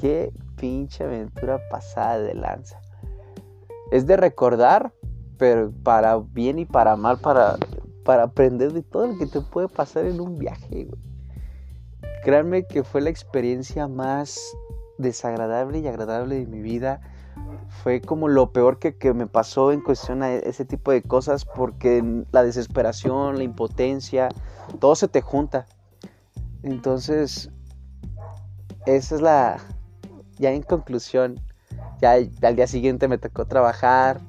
Qué 0.05 0.35
pinche 0.57 1.03
aventura 1.03 1.59
pasada 1.71 2.19
de 2.19 2.35
lanza. 2.35 2.79
Es 3.91 4.07
de 4.07 4.19
recordar, 4.19 4.93
pero 5.39 5.73
para 5.83 6.19
bien 6.19 6.59
y 6.59 6.67
para 6.67 6.95
mal, 6.95 7.17
para, 7.21 7.57
para 8.05 8.25
aprender 8.25 8.75
de 8.75 8.83
todo 8.83 9.07
lo 9.07 9.17
que 9.17 9.25
te 9.25 9.41
puede 9.41 9.67
pasar 9.67 10.05
en 10.05 10.21
un 10.21 10.39
viaje, 10.39 10.85
güey. 10.85 11.01
Créanme 12.23 12.67
que 12.67 12.85
fue 12.85 13.01
la 13.01 13.09
experiencia 13.09 13.89
más 13.89 14.39
desagradable 14.99 15.79
y 15.79 15.87
agradable 15.87 16.35
de 16.35 16.47
mi 16.49 16.61
vida. 16.61 17.01
Fue 17.83 18.03
como 18.03 18.29
lo 18.29 18.53
peor 18.53 18.79
que, 18.79 19.15
me 19.15 19.27
pasó 19.27 19.73
en 19.73 19.81
cuestión 19.81 20.23
a 20.23 20.35
ese 20.35 20.67
tipo 20.67 20.93
de 20.93 21.01
cosas 21.01 21.47
porque 21.47 22.05
la 22.31 22.43
desesperación, 22.43 23.39
la 23.39 23.45
impotencia, 23.45 24.29
todo 24.81 24.97
se 24.97 25.09
te 25.09 25.23
junta. 25.23 25.65
Entonces, 26.63 27.51
esa 28.85 29.15
es 29.15 29.23
la, 29.23 29.57
ya 30.39 30.51
en 30.51 30.63
conclusión, 30.63 31.41
ya 32.01 32.13
al 32.13 32.57
día 32.57 32.67
siguiente 32.67 33.09
me 33.09 33.19
tocó 33.19 33.47
trabajar 33.47 34.21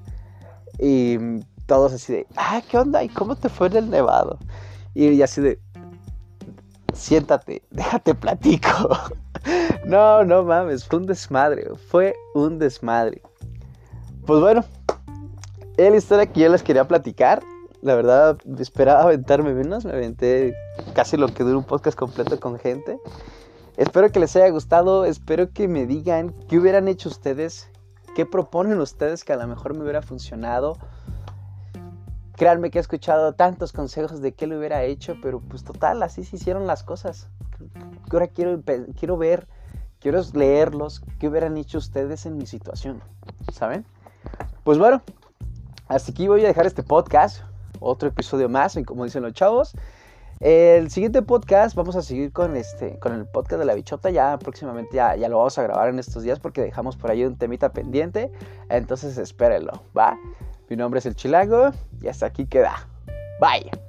y 0.79 1.17
todos 1.65 1.93
así 1.93 2.13
de, 2.13 2.27
ah, 2.35 2.61
¿qué 2.69 2.77
onda? 2.77 3.03
¿Y 3.03 3.09
cómo 3.09 3.35
te 3.35 3.49
fue 3.49 3.67
en 3.67 3.77
el 3.77 3.89
nevado? 3.89 4.39
Y 4.93 5.21
así 5.21 5.41
de, 5.41 5.59
siéntate, 6.93 7.63
déjate 7.71 8.15
platico. 8.15 8.69
no, 9.85 10.23
no 10.23 10.43
mames, 10.43 10.85
fue 10.85 10.99
un 10.99 11.05
desmadre, 11.05 11.67
fue 11.89 12.15
un 12.33 12.59
desmadre. 12.59 13.21
Pues 14.25 14.39
bueno, 14.41 14.63
es 15.77 15.91
la 15.91 15.97
historia 15.97 16.25
que 16.25 16.41
yo 16.41 16.49
les 16.49 16.63
quería 16.63 16.87
platicar. 16.87 17.43
La 17.81 17.93
verdad, 17.95 18.37
esperaba 18.57 19.03
aventarme 19.03 19.53
menos, 19.53 19.85
me 19.85 19.91
aventé 19.91 20.55
casi 20.93 21.17
lo 21.17 21.27
que 21.27 21.43
dura 21.43 21.57
un 21.57 21.63
podcast 21.63 21.97
completo 21.97 22.39
con 22.39 22.57
gente. 22.57 22.97
Espero 23.77 24.11
que 24.11 24.19
les 24.19 24.35
haya 24.35 24.49
gustado, 24.49 25.05
espero 25.05 25.51
que 25.51 25.67
me 25.67 25.85
digan 25.85 26.33
qué 26.47 26.57
hubieran 26.57 26.87
hecho 26.87 27.09
ustedes, 27.09 27.69
qué 28.15 28.25
proponen 28.25 28.79
ustedes 28.79 29.23
que 29.23 29.33
a 29.33 29.37
lo 29.37 29.47
mejor 29.47 29.75
me 29.75 29.83
hubiera 29.83 30.01
funcionado 30.01 30.77
Créanme 32.35 32.69
que 32.69 32.79
he 32.79 32.81
escuchado 32.81 33.33
tantos 33.33 33.71
consejos 33.71 34.21
de 34.21 34.33
qué 34.33 34.45
lo 34.45 34.57
hubiera 34.57 34.83
hecho, 34.83 35.15
pero 35.21 35.39
pues 35.39 35.63
total, 35.63 36.03
así 36.03 36.25
se 36.25 36.35
hicieron 36.35 36.67
las 36.67 36.83
cosas. 36.83 37.29
Ahora 38.11 38.27
quiero, 38.27 38.61
quiero 38.99 39.17
ver, 39.17 39.47
quiero 40.01 40.21
leerlos, 40.33 41.01
qué 41.17 41.29
hubieran 41.29 41.55
hecho 41.55 41.77
ustedes 41.77 42.25
en 42.25 42.37
mi 42.37 42.45
situación, 42.45 43.01
¿saben? 43.53 43.85
Pues 44.65 44.77
bueno, 44.77 45.01
hasta 45.87 46.11
aquí 46.11 46.27
voy 46.27 46.43
a 46.43 46.47
dejar 46.47 46.65
este 46.65 46.83
podcast, 46.83 47.41
otro 47.79 48.09
episodio 48.09 48.49
más, 48.49 48.77
como 48.85 49.05
dicen 49.05 49.23
los 49.23 49.33
chavos. 49.33 49.73
El 50.39 50.89
siguiente 50.91 51.21
podcast 51.21 51.75
vamos 51.75 51.95
a 51.95 52.01
seguir 52.01 52.33
con 52.33 52.55
este 52.57 52.99
con 52.99 53.13
el 53.13 53.25
podcast 53.25 53.59
de 53.59 53.65
la 53.65 53.73
bichota 53.73 54.09
ya 54.09 54.37
próximamente 54.37 54.97
ya, 54.97 55.15
ya 55.15 55.29
lo 55.29 55.37
vamos 55.37 55.57
a 55.57 55.63
grabar 55.63 55.89
en 55.89 55.99
estos 55.99 56.23
días 56.23 56.39
porque 56.39 56.61
dejamos 56.61 56.97
por 56.97 57.09
ahí 57.09 57.23
un 57.23 57.37
temita 57.37 57.71
pendiente, 57.71 58.31
entonces 58.69 59.17
espérenlo, 59.17 59.81
¿va? 59.97 60.17
Mi 60.69 60.75
nombre 60.75 60.99
es 60.99 61.05
el 61.05 61.15
Chilango 61.15 61.71
y 62.01 62.07
hasta 62.07 62.25
aquí 62.25 62.45
queda. 62.47 62.87
Bye. 63.39 63.84